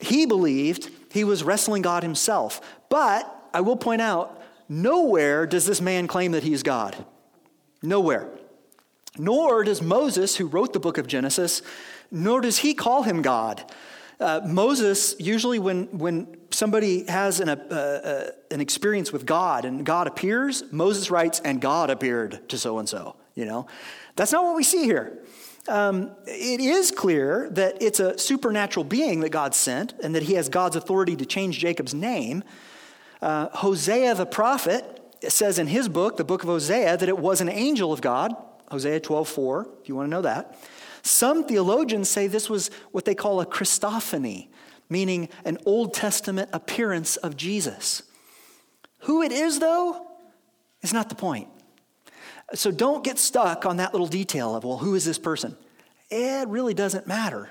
[0.00, 2.60] He believed he was wrestling God himself.
[2.88, 6.96] But I will point out, nowhere does this man claim that he is God.
[7.82, 8.28] Nowhere.
[9.16, 11.62] Nor does Moses, who wrote the book of Genesis,
[12.10, 13.64] nor does he call him God.
[14.20, 20.08] Uh, Moses, usually when, when somebody has an, uh, an experience with God and God
[20.08, 23.68] appears, Moses writes, and God appeared to so and so, you know?
[24.16, 25.22] That's not what we see here.
[25.68, 30.34] Um, it is clear that it's a supernatural being that God sent and that he
[30.34, 32.42] has God's authority to change Jacob's name.
[33.22, 37.40] Uh, Hosea the prophet says in his book, the book of Hosea, that it was
[37.40, 38.34] an angel of God,
[38.70, 40.56] Hosea 12 4, if you want to know that.
[41.08, 44.48] Some theologians say this was what they call a Christophany,
[44.90, 48.02] meaning an Old Testament appearance of Jesus.
[49.00, 50.06] Who it is, though,
[50.82, 51.48] is not the point.
[52.54, 55.56] So don't get stuck on that little detail of, well, who is this person?
[56.10, 57.48] It really doesn't matter.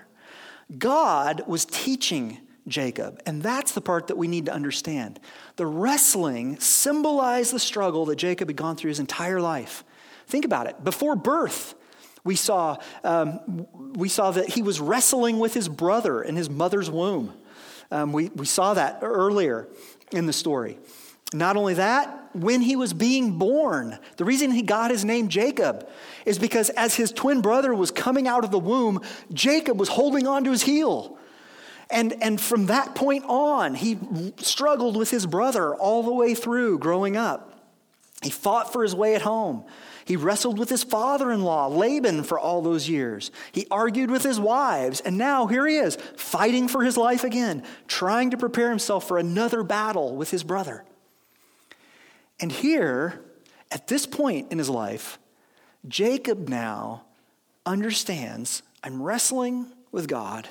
[0.78, 3.22] God was teaching Jacob.
[3.26, 5.20] And that's the part that we need to understand.
[5.56, 9.84] The wrestling symbolized the struggle that Jacob had gone through his entire life.
[10.28, 10.84] Think about it.
[10.84, 11.74] Before birth,
[12.28, 16.92] we saw, um, we saw that he was wrestling with his brother in his mother's
[16.92, 17.34] womb.
[17.90, 19.68] Um, we, we saw that earlier
[20.12, 20.78] in the story.
[21.34, 25.88] Not only that, when he was being born, the reason he got his name Jacob
[26.26, 29.02] is because as his twin brother was coming out of the womb,
[29.34, 31.18] Jacob was holding on to his heel.
[31.90, 33.98] And, and from that point on, he
[34.38, 37.54] struggled with his brother all the way through growing up.
[38.22, 39.64] He fought for his way at home.
[40.08, 43.30] He wrestled with his father in law, Laban, for all those years.
[43.52, 45.02] He argued with his wives.
[45.02, 49.18] And now here he is, fighting for his life again, trying to prepare himself for
[49.18, 50.86] another battle with his brother.
[52.40, 53.22] And here,
[53.70, 55.20] at this point in his life,
[55.86, 57.04] Jacob now
[57.66, 60.48] understands I'm wrestling with God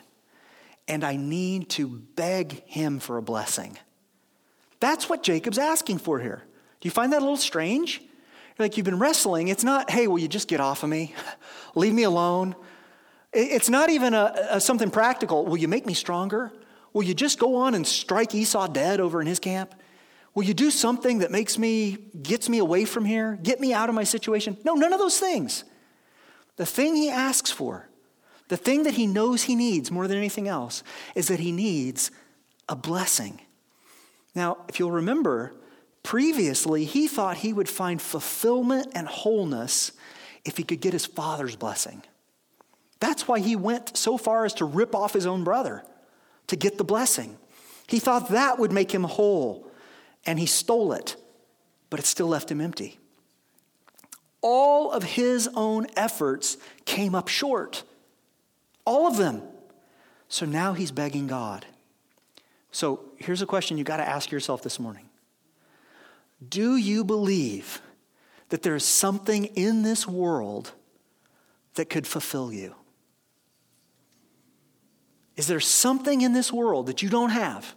[0.86, 3.78] and I need to beg him for a blessing.
[4.80, 6.42] That's what Jacob's asking for here.
[6.82, 8.02] Do you find that a little strange?
[8.58, 9.48] Like you've been wrestling.
[9.48, 11.14] It's not, hey, will you just get off of me?
[11.74, 12.56] Leave me alone.
[13.32, 15.44] It's not even a, a, something practical.
[15.44, 16.52] Will you make me stronger?
[16.92, 19.74] Will you just go on and strike Esau dead over in his camp?
[20.34, 23.88] Will you do something that makes me, gets me away from here, get me out
[23.88, 24.56] of my situation?
[24.64, 25.64] No, none of those things.
[26.56, 27.88] The thing he asks for
[28.48, 30.82] The thing that he knows he needs more than anything else
[31.14, 32.10] is that he needs
[32.68, 33.40] a blessing.
[34.34, 35.54] Now, if you'll remember,
[36.06, 39.90] previously he thought he would find fulfillment and wholeness
[40.44, 42.00] if he could get his father's blessing.
[43.00, 45.82] That's why he went so far as to rip off his own brother
[46.46, 47.36] to get the blessing.
[47.88, 49.68] He thought that would make him whole,
[50.24, 51.16] and he stole it,
[51.90, 53.00] but it still left him empty.
[54.42, 57.82] All of his own efforts came up short.
[58.84, 59.42] All of them.
[60.28, 61.66] So now he's begging God.
[62.70, 65.05] So here's a question you got to ask yourself this morning
[66.46, 67.80] Do you believe
[68.48, 70.72] that there is something in this world
[71.74, 72.74] that could fulfill you?
[75.36, 77.74] Is there something in this world that you don't have?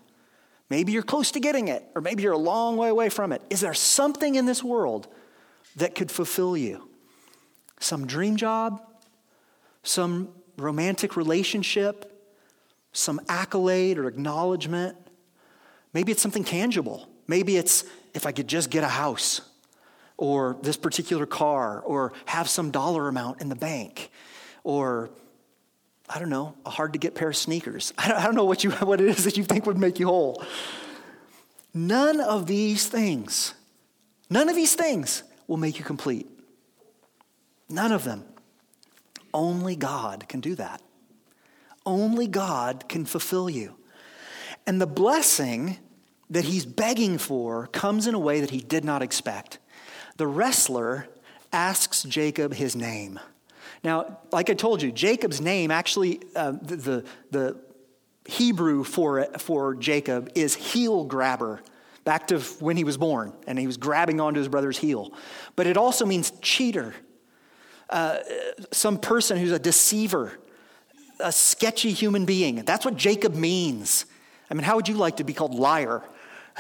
[0.70, 3.42] Maybe you're close to getting it, or maybe you're a long way away from it.
[3.50, 5.08] Is there something in this world
[5.76, 6.90] that could fulfill you?
[7.80, 8.82] Some dream job?
[9.84, 12.06] Some romantic relationship?
[12.94, 14.96] Some accolade or acknowledgement?
[15.94, 17.10] Maybe it's something tangible.
[17.28, 19.42] Maybe it's if I could just get a house,
[20.18, 24.12] or this particular car, or have some dollar amount in the bank,
[24.64, 25.10] or
[26.10, 27.94] I don't know, a hard to get pair of sneakers.
[27.98, 30.44] I don't know what, you, what it is that you think would make you whole.
[31.74, 33.54] None of these things,
[34.30, 36.28] none of these things will make you complete.
[37.70, 38.26] None of them.
[39.34, 40.82] Only God can do that.
[41.86, 43.76] Only God can fulfill you.
[44.66, 45.78] And the blessing
[46.30, 49.60] that he's begging for comes in a way that he did not expect.
[50.18, 51.08] The wrestler
[51.52, 53.20] asks Jacob his name.
[53.84, 57.70] Now, like I told you, Jacob's name actually, uh, the, the, the,
[58.30, 61.62] Hebrew for, it, for Jacob is heel grabber,
[62.04, 65.14] back to when he was born, and he was grabbing onto his brother's heel.
[65.56, 66.94] But it also means cheater,
[67.90, 68.20] uh,
[68.72, 70.38] some person who's a deceiver,
[71.20, 72.58] a sketchy human being.
[72.58, 74.06] That's what Jacob means.
[74.50, 76.04] I mean, how would you like to be called liar?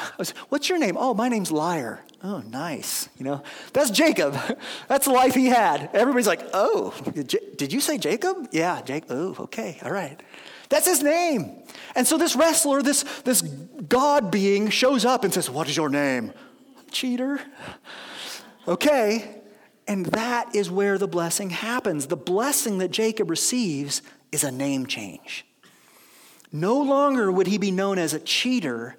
[0.49, 0.97] What's your name?
[0.97, 2.01] Oh, my name's Liar.
[2.23, 3.09] Oh, nice.
[3.17, 4.37] You know, that's Jacob.
[4.89, 5.89] That's the life he had.
[5.93, 8.49] Everybody's like, oh, did you say Jacob?
[8.51, 9.11] Yeah, Jacob.
[9.11, 10.21] Oh, okay, all right.
[10.67, 11.63] That's his name.
[11.95, 15.89] And so this wrestler, this, this God being, shows up and says, What is your
[15.89, 16.33] name?
[16.91, 17.41] Cheater.
[18.67, 19.41] Okay.
[19.87, 22.05] And that is where the blessing happens.
[22.05, 25.43] The blessing that Jacob receives is a name change.
[26.51, 28.95] No longer would he be known as a cheater,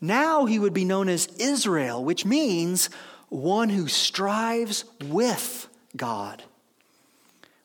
[0.00, 2.90] now he would be known as Israel, which means
[3.28, 6.42] one who strives with God.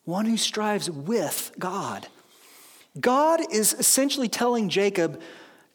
[0.06, 2.08] One who strives with God.
[3.00, 5.22] God is essentially telling Jacob,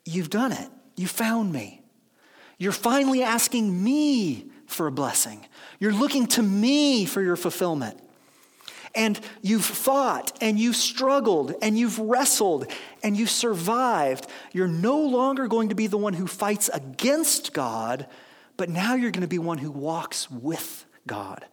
[0.04, 0.68] You've done it.
[0.94, 1.82] You found me.
[2.58, 5.44] You're finally asking me for a blessing.
[5.80, 8.00] You're looking to me for your fulfillment
[8.96, 12.66] and you've fought and you've struggled and you've wrestled
[13.02, 18.06] and you've survived, you're no longer going to be the one who fights against God,
[18.56, 21.44] but now you're going to be one who walks with God.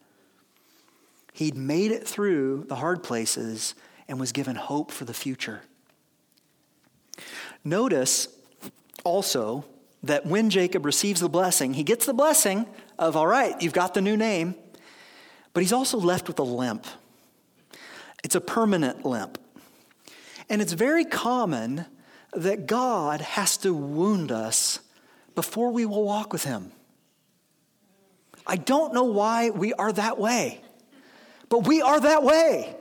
[1.34, 3.76] He'd made it through the hard places
[4.08, 5.62] and was given hope for the future.
[7.64, 8.28] Notice
[9.04, 9.66] also
[10.04, 12.68] that when Jacob receives the blessing, he gets the blessing
[13.00, 14.56] of, all right, you've got the new name,
[15.54, 16.86] but he's also left with a limp.
[18.24, 19.38] It's a permanent limp.
[20.50, 21.86] And it's very common
[22.34, 24.80] that God has to wound us
[25.36, 26.72] before we will walk with Him.
[28.46, 30.62] I don't know why we are that way,
[31.50, 32.76] but we are that way.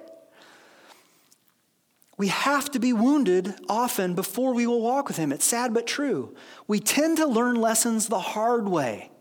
[2.19, 5.33] We have to be wounded often before we will walk with Him.
[5.33, 6.35] It's sad but true.
[6.67, 9.12] We tend to learn lessons the hard way.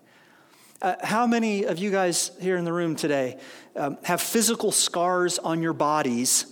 [0.81, 3.37] Uh, how many of you guys here in the room today
[3.75, 6.47] um, have physical scars on your bodies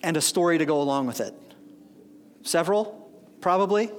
[0.00, 1.34] and a story to go along with it?
[2.42, 3.90] Several, probably.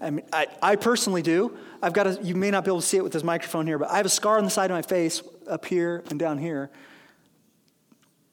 [0.00, 1.56] I, mean, I, I personally do.
[1.82, 3.78] I've got a, you may not be able to see it with this microphone here,
[3.78, 6.38] but I have a scar on the side of my face, up here and down
[6.38, 6.70] here,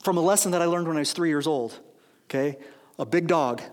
[0.04, 1.80] from a lesson that I learned when I was three years old.
[2.30, 2.60] Okay?
[3.00, 3.63] A big dog.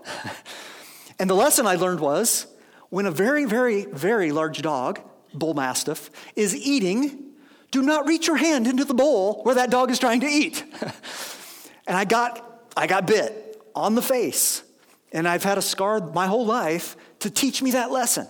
[1.19, 2.47] and the lesson I learned was
[2.89, 5.01] when a very, very, very large dog
[5.33, 7.29] bull mastiff, is eating,
[7.71, 10.63] do not reach your hand into the bowl where that dog is trying to eat.
[11.87, 14.63] and I got, I got bit on the face.
[15.11, 18.27] And I've had a scar my whole life to teach me that lesson,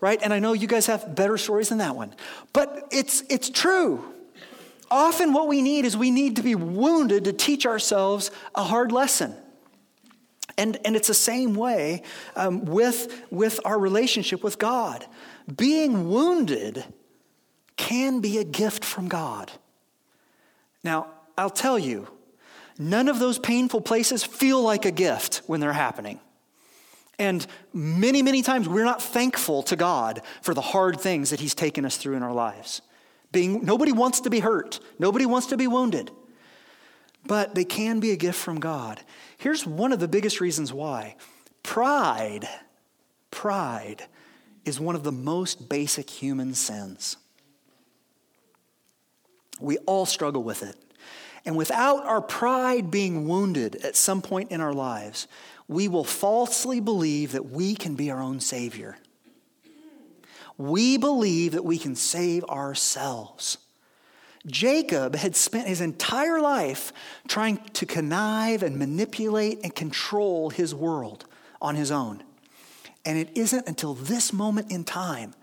[0.00, 0.18] right?
[0.22, 2.14] And I know you guys have better stories than that one.
[2.52, 4.04] But it's, it's true.
[4.90, 8.92] Often, what we need is we need to be wounded to teach ourselves a hard
[8.92, 9.34] lesson.
[10.56, 12.02] And, and it's the same way
[12.36, 15.04] um, with, with our relationship with God.
[15.56, 16.84] Being wounded
[17.76, 19.52] can be a gift from God.
[20.82, 22.08] Now, I'll tell you,
[22.78, 26.20] none of those painful places feel like a gift when they're happening.
[27.18, 31.54] And many, many times we're not thankful to God for the hard things that He's
[31.54, 32.82] taken us through in our lives.
[33.32, 36.10] Being, nobody wants to be hurt, nobody wants to be wounded,
[37.26, 39.00] but they can be a gift from God.
[39.38, 41.16] Here's one of the biggest reasons why
[41.62, 42.48] pride,
[43.30, 44.06] pride
[44.64, 47.16] is one of the most basic human sins.
[49.60, 50.76] We all struggle with it.
[51.44, 55.28] And without our pride being wounded at some point in our lives,
[55.68, 58.96] we will falsely believe that we can be our own Savior.
[60.56, 63.58] We believe that we can save ourselves.
[64.46, 66.92] Jacob had spent his entire life
[67.28, 71.24] trying to connive and manipulate and control his world
[71.60, 72.22] on his own.
[73.04, 75.34] And it isn't until this moment in time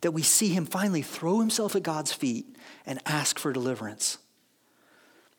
[0.00, 2.56] that we see him finally throw himself at God's feet
[2.86, 4.18] and ask for deliverance.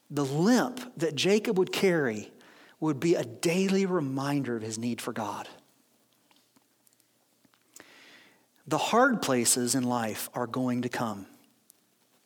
[0.09, 2.31] The limp that Jacob would carry
[2.79, 5.47] would be a daily reminder of his need for God.
[8.67, 11.25] The hard places in life are going to come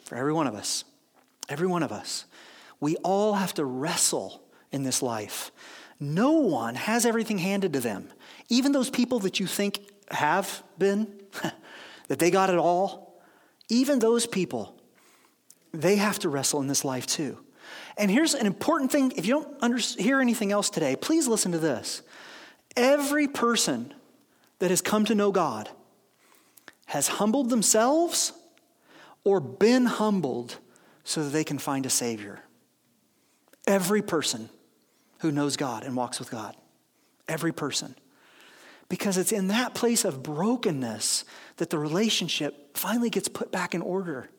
[0.03, 0.83] for every one of us.
[1.49, 2.25] Every one of us.
[2.79, 5.51] We all have to wrestle in this life.
[5.99, 8.09] No one has everything handed to them.
[8.49, 9.79] Even those people that you think
[10.09, 11.07] have been,
[12.07, 13.21] that they got it all,
[13.69, 14.75] even those people,
[15.73, 17.37] they have to wrestle in this life too.
[17.97, 21.51] And here's an important thing if you don't under, hear anything else today, please listen
[21.51, 22.01] to this.
[22.75, 23.93] Every person
[24.59, 25.69] that has come to know God
[26.85, 28.31] has humbled themselves
[29.23, 30.57] or been humbled
[31.03, 32.39] so that they can find a Savior.
[33.65, 34.49] Every person
[35.19, 36.55] who knows God and walks with God.
[37.27, 37.95] Every person.
[38.89, 41.25] Because it's in that place of brokenness
[41.57, 44.29] that the relationship finally gets put back in order.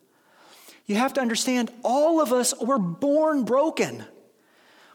[0.86, 4.04] You have to understand, all of us were born broken.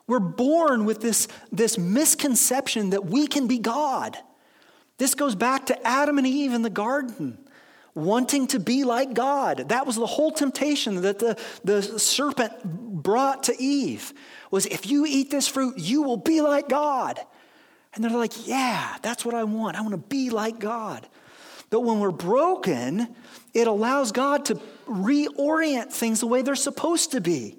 [0.07, 4.17] We're born with this, this misconception that we can be God.
[4.97, 7.37] This goes back to Adam and Eve in the garden,
[7.93, 9.69] wanting to be like God.
[9.69, 14.13] That was the whole temptation that the, the serpent brought to Eve
[14.49, 17.19] was if you eat this fruit, you will be like God.
[17.93, 19.77] And they're like, yeah, that's what I want.
[19.77, 21.07] I want to be like God.
[21.69, 23.15] But when we're broken,
[23.53, 24.55] it allows God to
[24.87, 27.57] reorient things the way they're supposed to be.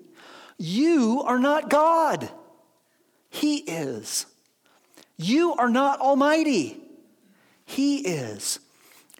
[0.59, 2.31] You are not God,
[3.29, 4.27] He is.
[5.17, 6.81] You are not almighty,
[7.65, 8.61] He is.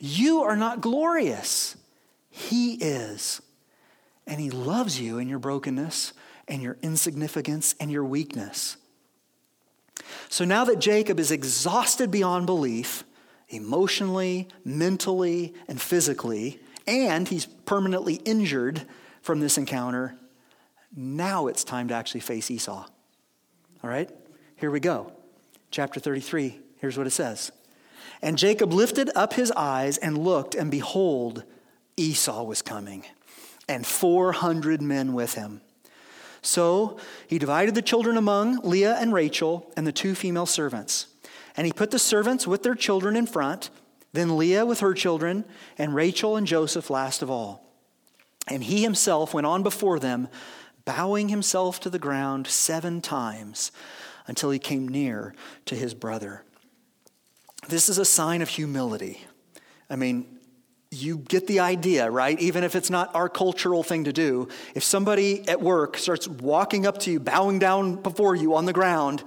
[0.01, 1.77] You are not glorious,
[2.31, 3.41] He is.
[4.27, 6.13] And He loves you in your brokenness
[6.49, 8.77] and your insignificance and your weakness.
[10.35, 13.05] So now that Jacob is exhausted beyond belief,
[13.51, 16.59] emotionally, mentally, and physically,
[16.89, 18.83] and he's permanently injured
[19.23, 20.17] from this encounter.
[20.93, 22.85] Now it's time to actually face Esau.
[23.85, 24.11] All right?
[24.57, 25.13] Here we go.
[25.71, 26.59] Chapter 33.
[26.79, 27.53] Here's what it says.
[28.21, 31.45] And Jacob lifted up his eyes and looked, and behold,
[31.97, 33.05] Esau was coming,
[33.69, 35.61] and 400 men with him.
[36.45, 41.09] So he divided the children among Leah and Rachel and the two female servants.
[41.57, 43.71] And he put the servants with their children in front
[44.15, 45.45] then Leah with her children,
[45.77, 47.67] and Rachel and Joseph last of all.
[48.47, 50.29] And he himself went on before them,
[50.85, 53.73] bowing himself to the ground seven times
[54.29, 55.35] until he came near
[55.67, 56.45] to his brother.
[57.69, 59.21] This is a sign of humility.
[59.91, 60.39] I mean,
[60.95, 62.39] you get the idea, right?
[62.41, 64.49] Even if it's not our cultural thing to do.
[64.75, 68.73] If somebody at work starts walking up to you, bowing down before you on the
[68.73, 69.23] ground,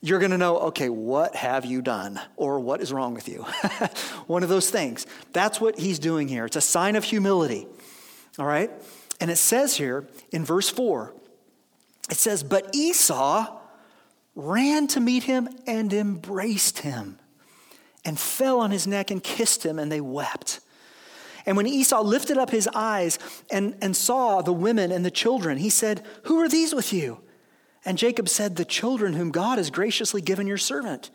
[0.00, 2.20] you're going to know, okay, what have you done?
[2.36, 3.42] Or what is wrong with you?
[4.26, 5.06] One of those things.
[5.32, 6.44] That's what he's doing here.
[6.44, 7.66] It's a sign of humility.
[8.38, 8.70] All right?
[9.20, 11.14] And it says here in verse 4,
[12.10, 13.58] it says, But Esau
[14.34, 17.18] ran to meet him and embraced him
[18.04, 20.60] and fell on his neck and kissed him, and they wept.
[21.46, 23.18] And when Esau lifted up his eyes
[23.50, 27.20] and, and saw the women and the children, he said, Who are these with you?
[27.84, 31.10] And Jacob said, The children whom God has graciously given your servant.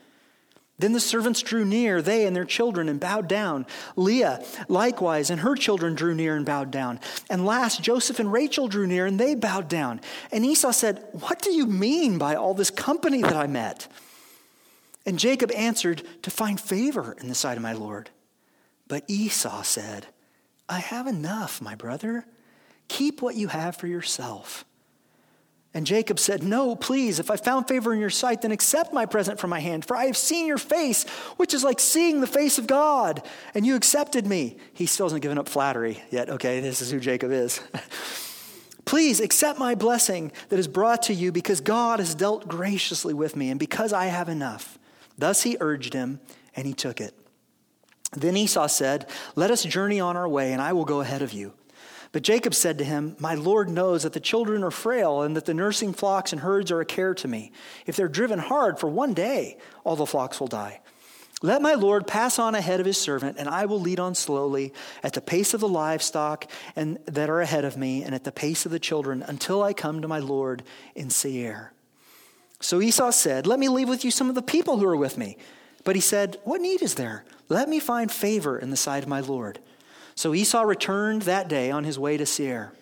[0.80, 3.66] Then the servants drew near, they and their children, and bowed down.
[3.96, 7.00] Leah likewise and her children drew near and bowed down.
[7.32, 10.02] And last, Joseph and Rachel drew near, and they bowed down.
[10.32, 13.88] And Esau said, What do you mean by all this company that I met?
[15.04, 18.12] And Jacob answered, To find favor in the sight of my Lord.
[18.88, 20.08] But Esau said,
[20.70, 22.26] I have enough, my brother.
[22.88, 24.66] Keep what you have for yourself.
[25.74, 29.06] And Jacob said, No, please, if I found favor in your sight, then accept my
[29.06, 31.08] present from my hand, for I have seen your face,
[31.38, 33.22] which is like seeing the face of God,
[33.54, 34.58] and you accepted me.
[34.74, 36.30] He still hasn't given up flattery yet.
[36.30, 37.62] Okay, this is who Jacob is.
[38.86, 43.36] Please accept my blessing that is brought to you because God has dealt graciously with
[43.36, 44.80] me and because I have enough.
[45.18, 46.22] Thus he urged him,
[46.56, 47.14] and he took it.
[48.14, 51.34] Then Esau said, Let us journey on our way, and I will go ahead of
[51.34, 51.54] you.
[52.12, 55.46] But Jacob said to him, My Lord knows that the children are frail, and that
[55.46, 57.52] the nursing flocks and herds are a care to me.
[57.86, 60.80] If they're driven hard for one day, all the flocks will die.
[61.44, 64.74] Let my Lord pass on ahead of his servant, and I will lead on slowly
[65.04, 68.32] at the pace of the livestock and that are ahead of me, and at the
[68.32, 70.64] pace of the children, until I come to my Lord
[70.96, 71.74] in Seir.
[72.60, 75.18] So Esau said, Let me leave with you some of the people who are with
[75.18, 75.38] me.
[75.88, 77.24] But he said, What need is there?
[77.48, 79.60] Let me find favor in the sight of my Lord.
[80.16, 82.74] So Esau returned that day on his way to Seir.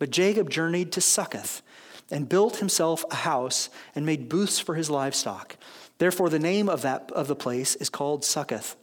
[0.00, 1.62] But Jacob journeyed to Succoth
[2.10, 5.56] and built himself a house and made booths for his livestock.
[5.98, 8.74] Therefore, the name of, that, of the place is called Succoth.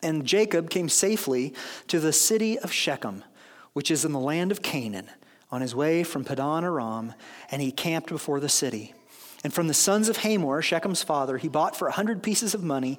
[0.00, 1.52] And Jacob came safely
[1.88, 3.24] to the city of Shechem,
[3.72, 5.10] which is in the land of Canaan,
[5.50, 7.14] on his way from Padan Aram,
[7.50, 8.94] and he camped before the city.
[9.42, 12.62] And from the sons of Hamor, Shechem's father, he bought for a hundred pieces of
[12.62, 12.98] money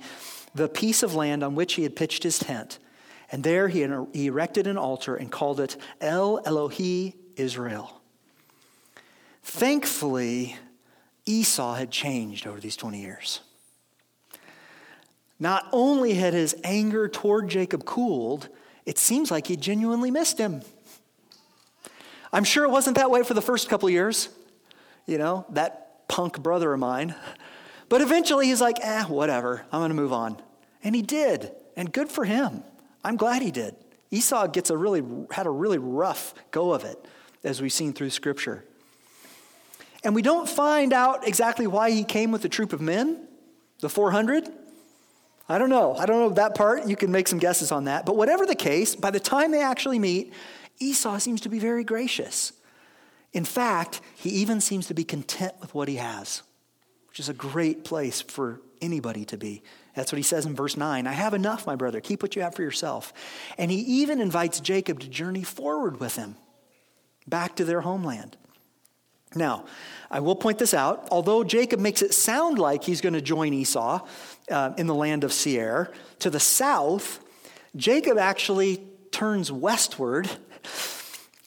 [0.56, 2.80] the piece of land on which he had pitched his tent.
[3.32, 8.02] And there he, erected an altar and called it El Elohi Israel.
[9.44, 10.58] Thankfully,
[11.26, 13.39] Esau had changed over these 20 years.
[15.39, 18.50] Not only had his anger toward Jacob cooled,
[18.86, 20.62] it seems like he genuinely missed him.
[22.34, 24.30] I'm sure it wasn't that way for the first couple years.
[25.08, 25.81] You know, that
[26.12, 27.16] punk brother of mine.
[27.88, 30.38] But eventually he's like, eh, whatever, I'm going to move on.
[30.84, 32.64] And he did, and good for him.
[33.03, 33.76] I'm glad he did.
[34.12, 36.97] Esau gets a really, had a really rough go of it,
[37.43, 38.66] as we've seen through Scripture.
[40.03, 43.28] And we don't find out exactly why he came with a troop of men,
[43.80, 44.49] the 400.
[45.47, 45.95] I don't know.
[45.95, 46.88] I don't know that part.
[46.88, 48.05] You can make some guesses on that.
[48.05, 50.34] But whatever the case, by the time they actually meet,
[50.80, 52.51] Esau seems to be very gracious.
[53.34, 56.42] In fact, he even seems to be content with what he has,
[57.08, 59.64] which is a great place for anybody to be.
[59.96, 62.02] That's what he says in verse 9 I have enough, my brother.
[62.02, 63.14] Keep what you have for yourself.
[63.58, 66.36] And he even invites Jacob to journey forward with him
[67.28, 68.38] back to their homeland.
[69.34, 69.66] Now,
[70.10, 71.08] I will point this out.
[71.10, 74.06] Although Jacob makes it sound like he's going to join Esau
[74.50, 77.24] uh, in the land of Seir, to the south,
[77.76, 80.30] Jacob actually turns westward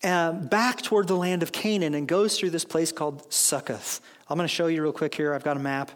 [0.04, 4.00] uh, back toward the land of Canaan and goes through this place called Succoth.
[4.28, 5.34] I'm going to show you real quick here.
[5.34, 5.90] I've got a map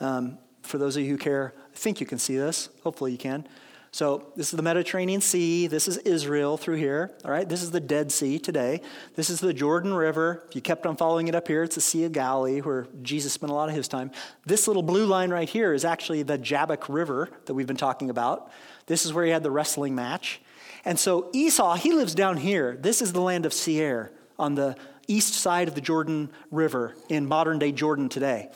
[0.00, 1.54] um, for those of you who care.
[1.72, 2.68] I think you can see this.
[2.82, 3.46] Hopefully, you can.
[3.94, 5.66] So, this is the Mediterranean Sea.
[5.66, 7.12] This is Israel through here.
[7.26, 8.80] All right, this is the Dead Sea today.
[9.16, 10.44] This is the Jordan River.
[10.48, 13.34] If you kept on following it up here, it's the Sea of Galilee where Jesus
[13.34, 14.10] spent a lot of his time.
[14.46, 18.08] This little blue line right here is actually the Jabbok River that we've been talking
[18.08, 18.50] about.
[18.86, 20.40] This is where he had the wrestling match.
[20.84, 22.76] And so Esau, he lives down here.
[22.80, 24.76] This is the land of Seir on the
[25.06, 28.50] east side of the Jordan River in modern day Jordan today.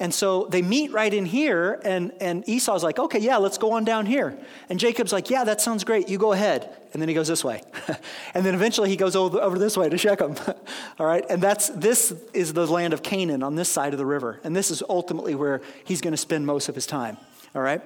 [0.00, 3.72] And so they meet right in here, and, and Esau's like, okay, yeah, let's go
[3.72, 4.36] on down here.
[4.70, 6.08] And Jacob's like, yeah, that sounds great.
[6.08, 6.74] You go ahead.
[6.94, 7.62] And then he goes this way.
[8.34, 10.36] and then eventually he goes over, over this way to Shechem.
[10.98, 11.22] All right?
[11.28, 14.40] And that's, this is the land of Canaan on this side of the river.
[14.42, 17.18] And this is ultimately where he's going to spend most of his time.
[17.54, 17.82] All right?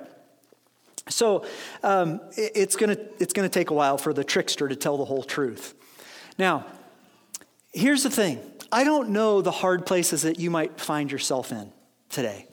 [1.09, 1.45] So
[1.83, 4.97] um, it's going to it's going to take a while for the trickster to tell
[4.97, 5.75] the whole truth.
[6.39, 6.67] Now,
[7.73, 8.41] here's the thing
[8.73, 11.73] I don't know the hard places that you might find yourself in
[12.09, 12.47] today.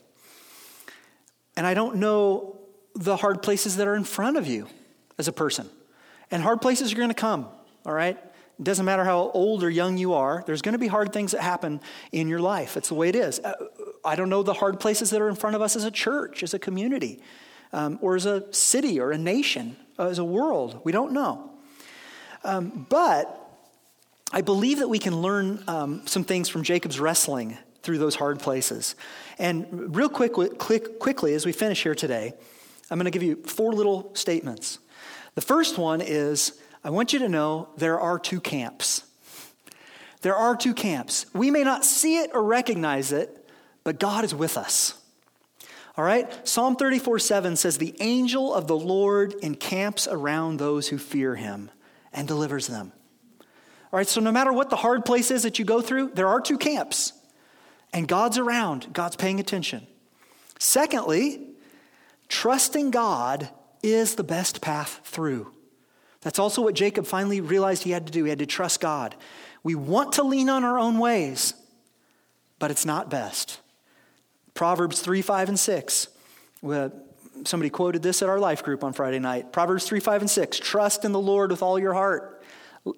[1.56, 2.60] And I don't know
[2.96, 4.68] the hard places that are in front of you
[5.18, 5.70] as a person.
[6.30, 7.48] And hard places are going to come,
[7.86, 8.18] all right?
[8.18, 11.32] It doesn't matter how old or young you are, there's going to be hard things
[11.32, 11.82] that happen
[12.12, 12.78] in your life.
[12.78, 13.40] It's the way it is.
[13.40, 13.54] Uh,
[14.06, 16.44] I don't know the hard places that are in front of us as a church,
[16.44, 17.22] as a community
[17.74, 20.82] um, or as a city or a nation, uh, as a world.
[20.84, 21.52] We don't know.
[22.44, 23.38] Um, but
[24.32, 28.40] I believe that we can learn um, some things from Jacob's wrestling through those hard
[28.40, 28.96] places.
[29.40, 32.34] And real quick, quick, quickly, as we finish here today,
[32.90, 34.80] I'm going to give you four little statements.
[35.36, 39.04] The first one is I want you to know there are two camps.
[40.22, 41.26] There are two camps.
[41.34, 43.50] We may not see it or recognize it,
[43.84, 45.01] but God is with us.
[45.98, 46.48] All right?
[46.48, 51.70] Psalm 34 7 says, The angel of the Lord encamps around those who fear him
[52.14, 52.94] and delivers them.
[53.92, 56.28] All right, so no matter what the hard place is that you go through, there
[56.28, 57.14] are two camps.
[57.94, 59.86] And God's around, God's paying attention.
[60.60, 61.42] Secondly,
[62.30, 63.50] trusting God
[63.84, 65.52] is the best path through.
[66.22, 68.24] That's also what Jacob finally realized he had to do.
[68.24, 69.16] He had to trust God.
[69.64, 71.54] We want to lean on our own ways,
[72.60, 73.60] but it's not best.
[74.54, 76.08] Proverbs 3, 5, and 6.
[76.68, 76.90] Uh,
[77.46, 79.52] somebody quoted this at our life group on Friday night.
[79.52, 80.60] Proverbs 3, 5, and 6.
[80.60, 82.44] Trust in the Lord with all your heart.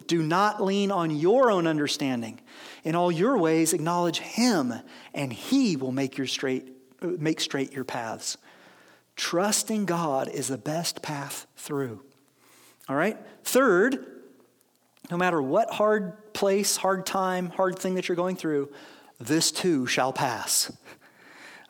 [0.08, 2.40] Do not lean on your own understanding.
[2.84, 4.74] In all your ways, acknowledge Him,
[5.14, 6.70] and He will make, your straight,
[7.02, 8.38] uh, make straight your paths.
[9.16, 12.02] Trusting God is the best path through.
[12.90, 13.18] All right?
[13.44, 14.06] Third,
[15.12, 18.72] no matter what hard place, hard time, hard thing that you're going through,
[19.20, 20.72] this too shall pass.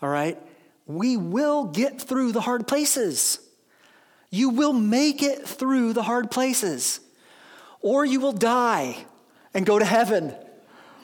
[0.03, 0.37] All right?
[0.85, 3.39] We will get through the hard places.
[4.29, 6.99] You will make it through the hard places
[7.83, 9.05] or you will die
[9.53, 10.33] and go to heaven.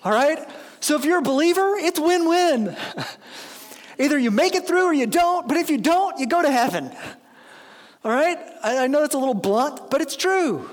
[0.04, 0.50] All right?
[0.80, 2.76] So if you're a believer, it's win win.
[4.00, 6.50] Either you make it through or you don't, but if you don't, you go to
[6.50, 6.90] heaven.
[8.04, 8.38] All right?
[8.64, 10.70] I, know that's a little blunt, but it's true.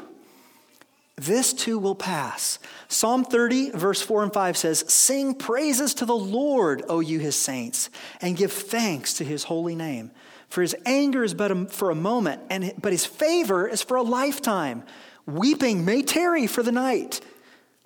[1.16, 2.58] This too will pass.
[2.88, 7.36] Psalm 30, verse 4 and 5 says, Sing praises to the Lord, O you his
[7.36, 7.88] saints,
[8.20, 10.10] and give thanks to his holy name.
[10.48, 13.96] For his anger is but a, for a moment, and, but his favor is for
[13.96, 14.84] a lifetime.
[15.24, 17.20] Weeping may tarry for the night,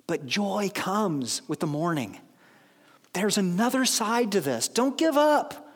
[0.07, 2.19] but joy comes with the morning.
[3.13, 4.67] There's another side to this.
[4.67, 5.69] Don't give up.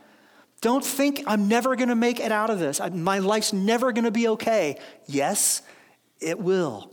[0.62, 2.82] Don't think I'm never going to make it out of this.
[2.92, 4.80] My life's never going to be okay.
[5.06, 5.62] Yes,
[6.20, 6.92] it will.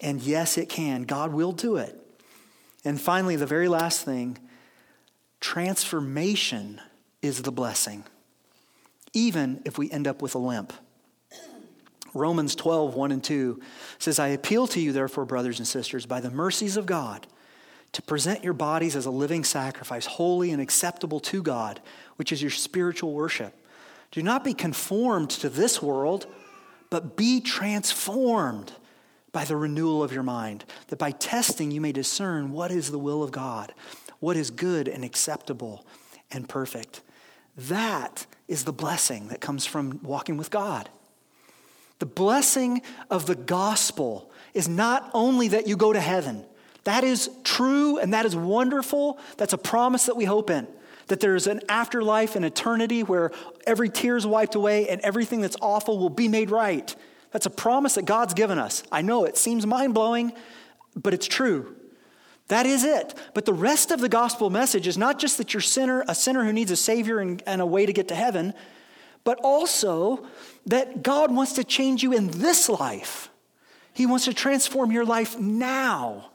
[0.00, 1.02] And yes, it can.
[1.02, 2.00] God will do it.
[2.84, 4.38] And finally, the very last thing
[5.40, 6.80] transformation
[7.22, 8.04] is the blessing,
[9.12, 10.72] even if we end up with a limp.
[12.14, 13.60] Romans 12, 1 and 2
[13.98, 17.26] says, I appeal to you, therefore, brothers and sisters, by the mercies of God,
[17.92, 21.80] to present your bodies as a living sacrifice, holy and acceptable to God,
[22.16, 23.54] which is your spiritual worship.
[24.10, 26.26] Do not be conformed to this world,
[26.90, 28.72] but be transformed
[29.34, 32.98] by the renewal of your mind, that by testing you may discern what is the
[32.98, 33.74] will of God,
[34.20, 35.84] what is good and acceptable
[36.30, 37.02] and perfect.
[37.56, 40.88] That is the blessing that comes from walking with God.
[41.98, 42.80] The blessing
[43.10, 46.44] of the gospel is not only that you go to heaven,
[46.84, 49.18] that is true and that is wonderful.
[49.36, 50.68] That's a promise that we hope in.
[51.08, 53.32] That there's an afterlife, an eternity where
[53.66, 56.94] every tear is wiped away and everything that's awful will be made right.
[57.34, 58.84] That's a promise that God's given us.
[58.92, 60.34] I know it seems mind blowing,
[60.94, 61.74] but it's true.
[62.46, 63.12] That is it.
[63.34, 66.14] But the rest of the gospel message is not just that you're a sinner, a
[66.14, 68.54] sinner who needs a savior and, and a way to get to heaven,
[69.24, 70.24] but also
[70.66, 73.30] that God wants to change you in this life.
[73.94, 76.30] He wants to transform your life now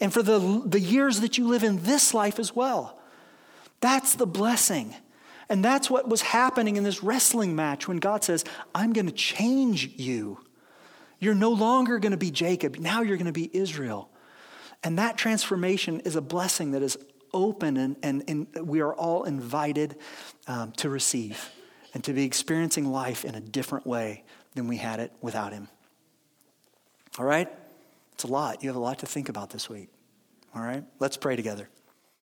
[0.00, 2.98] and for the, the years that you live in this life as well.
[3.80, 4.96] That's the blessing.
[5.50, 9.12] And that's what was happening in this wrestling match when God says, I'm going to
[9.12, 10.38] change you.
[11.18, 12.78] You're no longer going to be Jacob.
[12.78, 14.08] Now you're going to be Israel.
[14.84, 16.96] And that transformation is a blessing that is
[17.34, 19.96] open and, and, and we are all invited
[20.46, 21.50] um, to receive
[21.94, 24.22] and to be experiencing life in a different way
[24.54, 25.68] than we had it without Him.
[27.18, 27.48] All right?
[28.12, 28.62] It's a lot.
[28.62, 29.88] You have a lot to think about this week.
[30.54, 30.84] All right?
[31.00, 31.68] Let's pray together.